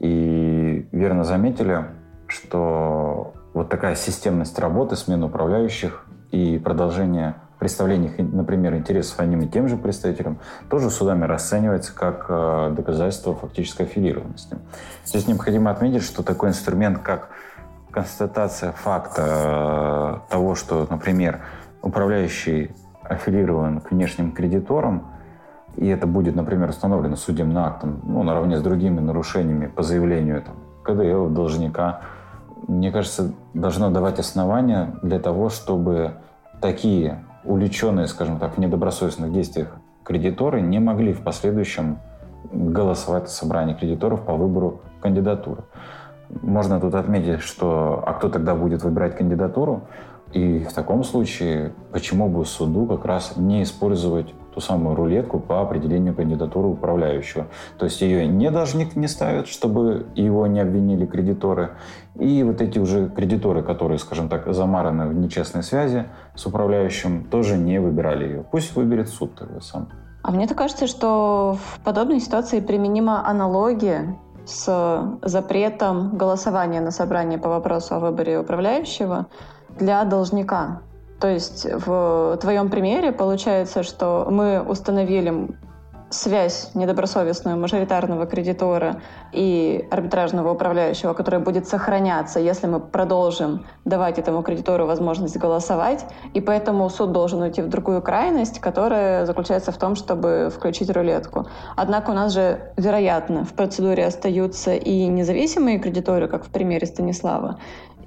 И 0.00 0.88
верно 0.92 1.24
заметили, 1.24 1.86
что 2.26 3.34
вот 3.54 3.68
такая 3.68 3.96
системность 3.96 4.58
работы, 4.58 4.96
смена 4.96 5.26
управляющих 5.26 6.06
и 6.30 6.58
продолжение 6.58 7.34
представлениях, 7.58 8.12
например, 8.18 8.74
интересов 8.74 9.18
одним 9.20 9.42
и 9.42 9.48
тем 9.48 9.68
же 9.68 9.76
представителям, 9.76 10.38
тоже 10.70 10.90
судами 10.90 11.24
расценивается 11.24 11.94
как 11.94 12.26
э, 12.28 12.72
доказательство 12.76 13.34
фактической 13.34 13.82
аффилированности. 13.82 14.58
Здесь 15.04 15.26
необходимо 15.26 15.70
отметить, 15.70 16.02
что 16.02 16.22
такой 16.22 16.50
инструмент, 16.50 16.98
как 16.98 17.30
констатация 17.90 18.72
факта 18.72 20.22
э, 20.28 20.30
того, 20.32 20.54
что, 20.54 20.86
например, 20.88 21.40
управляющий 21.82 22.70
аффилирован 23.02 23.80
к 23.80 23.90
внешним 23.90 24.32
кредиторам, 24.32 25.08
и 25.76 25.86
это 25.88 26.06
будет, 26.06 26.34
например, 26.34 26.70
установлено 26.70 27.16
судебным 27.16 27.58
актом, 27.58 28.00
ну, 28.04 28.22
наравне 28.22 28.58
с 28.58 28.62
другими 28.62 29.00
нарушениями 29.00 29.66
по 29.66 29.82
заявлению 29.82 30.42
там, 30.42 30.56
КДЛ, 30.84 31.28
должника, 31.28 32.00
мне 32.66 32.90
кажется, 32.90 33.32
должно 33.54 33.90
давать 33.90 34.18
основания 34.18 34.94
для 35.02 35.18
того, 35.18 35.48
чтобы 35.48 36.14
такие 36.60 37.24
увлеченные, 37.44 38.06
скажем 38.06 38.38
так, 38.38 38.56
в 38.56 38.58
недобросовестных 38.58 39.32
действиях 39.32 39.76
кредиторы 40.04 40.60
не 40.60 40.78
могли 40.78 41.12
в 41.12 41.22
последующем 41.22 41.98
голосовать 42.52 43.28
в 43.28 43.30
собрании 43.30 43.74
кредиторов 43.74 44.24
по 44.24 44.34
выбору 44.34 44.80
кандидатуры. 45.00 45.64
Можно 46.42 46.80
тут 46.80 46.94
отметить, 46.94 47.40
что 47.40 48.02
а 48.06 48.12
кто 48.14 48.28
тогда 48.28 48.54
будет 48.54 48.82
выбирать 48.82 49.16
кандидатуру? 49.16 49.82
И 50.32 50.64
в 50.64 50.72
таком 50.72 51.04
случае, 51.04 51.72
почему 51.90 52.28
бы 52.28 52.44
суду 52.44 52.86
как 52.86 53.04
раз 53.06 53.36
не 53.36 53.62
использовать 53.62 54.34
ту 54.58 54.60
самую 54.60 54.96
рулетку 54.96 55.38
по 55.38 55.60
определению 55.60 56.14
кандидатуры 56.14 56.66
управляющего. 56.66 57.46
То 57.78 57.84
есть 57.84 58.00
ее 58.00 58.26
не 58.26 58.50
должник 58.50 58.96
не 58.96 59.06
ставит, 59.06 59.46
чтобы 59.46 60.06
его 60.16 60.48
не 60.48 60.58
обвинили 60.58 61.06
кредиторы. 61.06 61.70
И 62.16 62.42
вот 62.42 62.60
эти 62.60 62.80
уже 62.80 63.08
кредиторы, 63.08 63.62
которые, 63.62 63.98
скажем 63.98 64.28
так, 64.28 64.52
замараны 64.52 65.06
в 65.06 65.14
нечестной 65.14 65.62
связи 65.62 66.06
с 66.34 66.44
управляющим, 66.46 67.24
тоже 67.30 67.56
не 67.56 67.80
выбирали 67.80 68.24
ее. 68.24 68.44
Пусть 68.50 68.74
выберет 68.74 69.08
суд 69.08 69.36
тогда 69.36 69.60
сам. 69.60 69.88
А 70.24 70.32
мне-то 70.32 70.56
кажется, 70.56 70.88
что 70.88 71.56
в 71.56 71.80
подобной 71.84 72.18
ситуации 72.18 72.58
применима 72.58 73.24
аналогия 73.24 74.18
с 74.44 75.18
запретом 75.22 76.16
голосования 76.16 76.80
на 76.80 76.90
собрании 76.90 77.36
по 77.36 77.48
вопросу 77.48 77.94
о 77.94 78.00
выборе 78.00 78.40
управляющего 78.40 79.26
для 79.78 80.04
должника. 80.04 80.80
То 81.20 81.28
есть 81.28 81.66
в 81.70 82.38
твоем 82.40 82.70
примере 82.70 83.12
получается, 83.12 83.82
что 83.82 84.28
мы 84.30 84.62
установили 84.62 85.48
связь 86.10 86.70
недобросовестную 86.74 87.58
мажоритарного 87.58 88.26
кредитора 88.26 89.02
и 89.32 89.86
арбитражного 89.90 90.52
управляющего, 90.52 91.12
которая 91.12 91.40
будет 91.40 91.68
сохраняться, 91.68 92.40
если 92.40 92.66
мы 92.66 92.80
продолжим 92.80 93.66
давать 93.84 94.18
этому 94.18 94.42
кредитору 94.42 94.86
возможность 94.86 95.36
голосовать, 95.36 96.06
и 96.32 96.40
поэтому 96.40 96.88
суд 96.88 97.12
должен 97.12 97.42
уйти 97.42 97.60
в 97.60 97.68
другую 97.68 98.00
крайность, 98.00 98.58
которая 98.58 99.26
заключается 99.26 99.70
в 99.70 99.76
том, 99.76 99.96
чтобы 99.96 100.50
включить 100.54 100.90
рулетку. 100.90 101.46
Однако 101.76 102.10
у 102.10 102.14
нас 102.14 102.32
же, 102.32 102.72
вероятно, 102.76 103.44
в 103.44 103.52
процедуре 103.52 104.06
остаются 104.06 104.74
и 104.74 105.06
независимые 105.06 105.78
кредиторы, 105.78 106.28
как 106.28 106.44
в 106.44 106.48
примере 106.48 106.86
Станислава, 106.86 107.58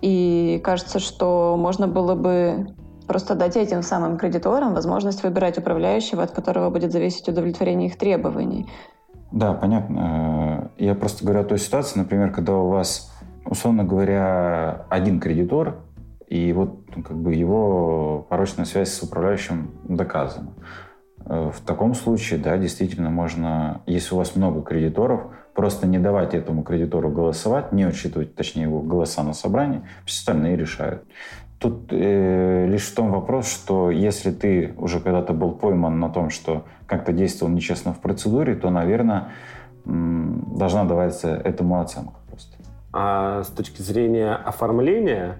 и 0.02 0.60
кажется, 0.64 0.98
что 0.98 1.56
можно 1.56 1.88
было 1.88 2.16
бы 2.16 2.74
Просто 3.12 3.36
дать 3.36 3.58
этим 3.58 3.84
самым 3.84 4.18
кредиторам 4.18 4.74
возможность 4.74 5.22
выбирать 5.22 5.58
управляющего, 5.58 6.24
от 6.24 6.32
которого 6.32 6.70
будет 6.70 6.94
зависеть 6.94 7.28
удовлетворение 7.28 7.90
их 7.90 7.98
требований. 7.98 8.70
Да, 9.34 9.52
понятно. 9.52 10.70
Э, 10.78 10.84
я 10.86 10.96
просто 10.96 11.26
говорю 11.26 11.42
о 11.42 11.44
той 11.44 11.58
ситуации, 11.58 12.00
например, 12.00 12.32
когда 12.32 12.56
у 12.56 12.70
вас, 12.70 13.12
условно 13.46 13.84
говоря, 13.84 14.86
один 14.88 15.20
кредитор, 15.20 15.82
и 16.30 16.54
вот 16.54 16.86
ну, 16.96 17.04
как 17.04 17.18
бы 17.18 17.36
его 17.36 18.26
порочная 18.30 18.64
связь 18.64 18.94
с 18.94 19.04
управляющим 19.04 19.72
доказана. 19.84 20.54
Э, 21.26 21.52
в 21.54 21.60
таком 21.66 21.96
случае, 21.96 22.40
да, 22.40 22.58
действительно 22.58 23.10
можно, 23.10 23.82
если 23.88 24.16
у 24.16 24.20
вас 24.20 24.38
много 24.38 24.62
кредиторов, 24.62 25.24
просто 25.54 25.86
не 25.86 26.00
давать 26.00 26.34
этому 26.34 26.64
кредитору 26.64 27.10
голосовать, 27.10 27.74
не 27.74 27.86
учитывать, 27.86 28.36
точнее, 28.36 28.64
его 28.64 28.80
голоса 28.82 29.22
на 29.22 29.34
собрании, 29.34 29.82
все 30.06 30.20
остальные 30.20 30.56
решают. 30.56 31.04
Тут 31.62 31.94
э, 31.94 32.66
лишь 32.68 32.88
в 32.88 32.96
том 32.96 33.12
вопрос, 33.12 33.48
что 33.48 33.92
если 33.92 34.32
ты 34.32 34.74
уже 34.78 35.00
когда-то 35.00 35.32
был 35.34 35.52
пойман 35.52 36.00
на 36.00 36.10
том, 36.10 36.32
что 36.32 36.64
как-то 36.88 37.14
действовал 37.14 37.54
нечестно 37.54 37.94
в 37.94 38.00
процедуре, 38.00 38.56
то, 38.56 38.72
наверное, 38.72 39.30
должна 39.86 40.86
даваться 40.86 41.36
этому 41.36 41.80
оценка 41.80 42.16
просто. 42.28 42.58
А 42.92 43.44
с 43.44 43.50
точки 43.50 43.84
зрения 43.84 44.34
оформления 44.34 45.38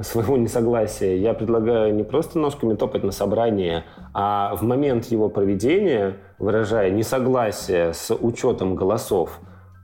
своего 0.00 0.38
несогласия, 0.38 1.16
я 1.16 1.34
предлагаю 1.34 1.94
не 1.94 2.02
просто 2.02 2.38
ножками 2.38 2.74
топать 2.74 3.04
на 3.04 3.12
собрание, 3.12 3.84
а 4.14 4.54
в 4.56 4.62
момент 4.62 5.04
его 5.06 5.28
проведения, 5.28 6.16
выражая 6.38 6.90
несогласие 6.90 7.92
с 7.92 8.14
учетом 8.14 8.74
голосов, 8.74 9.38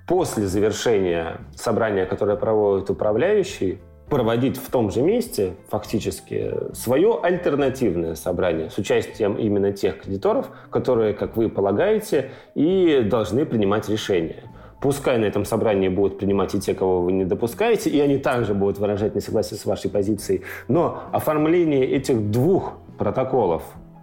после 0.08 0.46
завершения 0.46 1.40
собрания, 1.54 2.06
которое 2.06 2.36
проводит 2.36 2.88
управляющий, 2.88 3.80
проводить 4.08 4.56
в 4.58 4.70
том 4.70 4.90
же 4.90 5.02
месте 5.02 5.54
фактически 5.68 6.52
свое 6.74 7.18
альтернативное 7.22 8.14
собрание 8.14 8.70
с 8.70 8.78
участием 8.78 9.34
именно 9.34 9.72
тех 9.72 10.02
кредиторов, 10.02 10.50
которые, 10.70 11.14
как 11.14 11.36
вы 11.36 11.48
полагаете, 11.48 12.30
и 12.54 13.06
должны 13.08 13.46
принимать 13.46 13.88
решения. 13.88 14.44
Пускай 14.80 15.16
на 15.16 15.24
этом 15.24 15.46
собрании 15.46 15.88
будут 15.88 16.18
принимать 16.18 16.54
и 16.54 16.60
те, 16.60 16.74
кого 16.74 17.00
вы 17.00 17.12
не 17.12 17.24
допускаете, 17.24 17.88
и 17.88 17.98
они 18.00 18.18
также 18.18 18.52
будут 18.52 18.78
выражать 18.78 19.14
несогласие 19.14 19.58
с 19.58 19.64
вашей 19.64 19.90
позицией. 19.90 20.42
Но 20.68 21.04
оформление 21.10 21.86
этих 21.86 22.30
двух 22.30 22.74
протоколов 22.98 23.62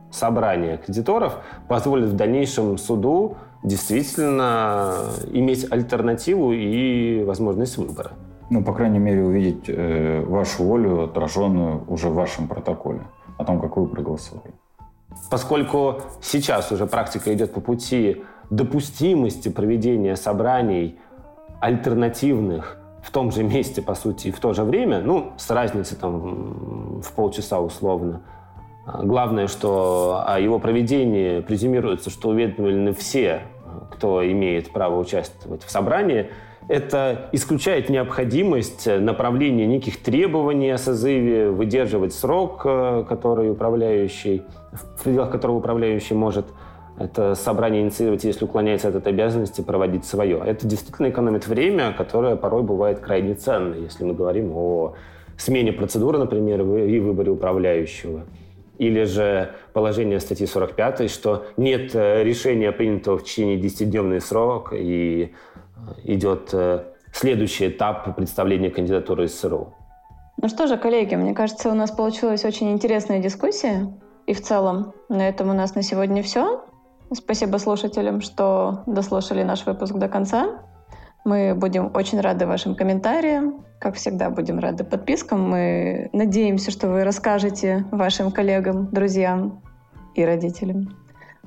собрания 0.09 0.77
кредиторов 0.77 1.37
позволит 1.69 2.09
в 2.09 2.15
дальнейшем 2.15 2.79
суду 2.79 3.37
действительно 3.63 4.95
иметь 5.31 5.71
альтернативу 5.71 6.51
и 6.51 7.23
возможность 7.23 7.77
выбора 7.77 8.11
ну, 8.51 8.61
по 8.61 8.73
крайней 8.73 8.99
мере, 8.99 9.23
увидеть 9.23 9.69
э, 9.69 10.25
вашу 10.27 10.63
волю, 10.65 11.05
отраженную 11.05 11.85
уже 11.87 12.09
в 12.09 12.15
вашем 12.15 12.49
протоколе, 12.49 12.99
о 13.37 13.45
том, 13.45 13.61
как 13.61 13.77
вы 13.77 13.87
проголосовали. 13.87 14.53
Поскольку 15.29 16.01
сейчас 16.21 16.69
уже 16.69 16.85
практика 16.85 17.33
идет 17.33 17.53
по 17.53 17.61
пути 17.61 18.23
допустимости 18.49 19.47
проведения 19.47 20.17
собраний 20.17 20.99
альтернативных 21.61 22.77
в 23.01 23.09
том 23.11 23.31
же 23.31 23.43
месте, 23.43 23.81
по 23.81 23.95
сути, 23.95 24.27
и 24.27 24.31
в 24.31 24.39
то 24.41 24.51
же 24.51 24.65
время, 24.65 24.99
ну, 24.99 25.31
с 25.37 25.49
разницей 25.49 25.97
там 25.97 26.99
в 27.01 27.11
полчаса 27.13 27.61
условно. 27.61 28.21
Главное, 28.85 29.47
что 29.47 30.25
о 30.27 30.41
его 30.41 30.59
проведении 30.59 31.39
презюмируется, 31.39 32.09
что 32.09 32.29
уведомлены 32.29 32.93
все, 32.93 33.43
кто 33.91 34.29
имеет 34.29 34.73
право 34.73 34.99
участвовать 34.99 35.63
в 35.63 35.71
собрании– 35.71 36.29
это 36.67 37.29
исключает 37.31 37.89
необходимость 37.89 38.87
направления 38.87 39.65
неких 39.65 40.01
требований 40.01 40.71
о 40.71 40.77
созыве, 40.77 41.49
выдерживать 41.49 42.13
срок, 42.13 42.61
э, 42.65 43.03
который 43.07 43.51
управляющий, 43.51 44.43
в 44.71 45.03
пределах 45.03 45.31
которого 45.31 45.57
управляющий 45.57 46.13
может 46.13 46.45
это 46.97 47.35
собрание 47.35 47.81
инициировать, 47.81 48.23
если 48.23 48.45
уклоняется 48.45 48.89
от 48.89 48.95
этой 48.95 49.11
обязанности, 49.11 49.61
проводить 49.61 50.05
свое. 50.05 50.41
Это 50.45 50.67
действительно 50.67 51.09
экономит 51.09 51.47
время, 51.47 51.93
которое 51.93 52.35
порой 52.35 52.63
бывает 52.63 52.99
крайне 52.99 53.33
ценно, 53.33 53.75
если 53.75 54.03
мы 54.03 54.13
говорим 54.13 54.51
о 54.55 54.93
смене 55.37 55.73
процедуры, 55.73 56.19
например, 56.19 56.61
и 56.61 56.99
выборе 56.99 57.31
управляющего. 57.31 58.21
Или 58.77 59.03
же 59.03 59.51
положение 59.73 60.19
статьи 60.19 60.45
45, 60.45 61.09
что 61.09 61.45
нет 61.57 61.91
э, 61.93 62.23
решения, 62.23 62.71
принятого 62.71 63.17
в 63.17 63.23
течение 63.23 63.57
10-дневный 63.59 64.21
срок, 64.21 64.73
и 64.73 65.33
идет 66.03 66.49
э, 66.53 66.83
следующий 67.13 67.69
этап 67.69 68.15
представления 68.15 68.69
кандидатуры 68.69 69.27
СРУ. 69.27 69.73
Ну 70.41 70.47
что 70.47 70.67
же, 70.67 70.77
коллеги, 70.77 71.15
мне 71.15 71.33
кажется, 71.33 71.69
у 71.69 71.73
нас 71.73 71.91
получилась 71.91 72.45
очень 72.45 72.71
интересная 72.71 73.19
дискуссия. 73.19 73.93
И 74.27 74.33
в 74.33 74.41
целом 74.41 74.93
на 75.09 75.27
этом 75.27 75.49
у 75.49 75.53
нас 75.53 75.75
на 75.75 75.83
сегодня 75.83 76.23
все. 76.23 76.63
Спасибо 77.13 77.57
слушателям, 77.57 78.21
что 78.21 78.83
дослушали 78.85 79.43
наш 79.43 79.65
выпуск 79.65 79.95
до 79.95 80.07
конца. 80.07 80.61
Мы 81.25 81.53
будем 81.53 81.91
очень 81.93 82.19
рады 82.19 82.47
вашим 82.47 82.75
комментариям. 82.75 83.65
Как 83.79 83.95
всегда, 83.95 84.29
будем 84.29 84.59
рады 84.59 84.83
подпискам. 84.83 85.49
Мы 85.49 86.09
надеемся, 86.13 86.71
что 86.71 86.87
вы 86.87 87.03
расскажете 87.03 87.85
вашим 87.91 88.31
коллегам, 88.31 88.89
друзьям 88.91 89.61
и 90.15 90.25
родителям 90.25 90.97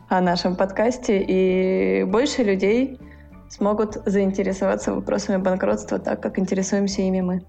о 0.09 0.21
нашем 0.21 0.55
подкасте. 0.55 1.25
И 1.27 2.05
больше 2.05 2.45
людей 2.45 3.01
смогут 3.49 3.95
заинтересоваться 4.07 4.95
вопросами 4.95 5.37
банкротства 5.37 5.99
так, 5.99 6.21
как 6.21 6.39
интересуемся 6.39 7.03
ими 7.03 7.21
мы. 7.21 7.43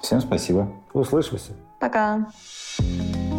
Всем 0.00 0.20
спасибо. 0.20 0.72
Услышимся. 0.92 1.52
Пока. 1.78 2.26
Пока. 2.78 3.29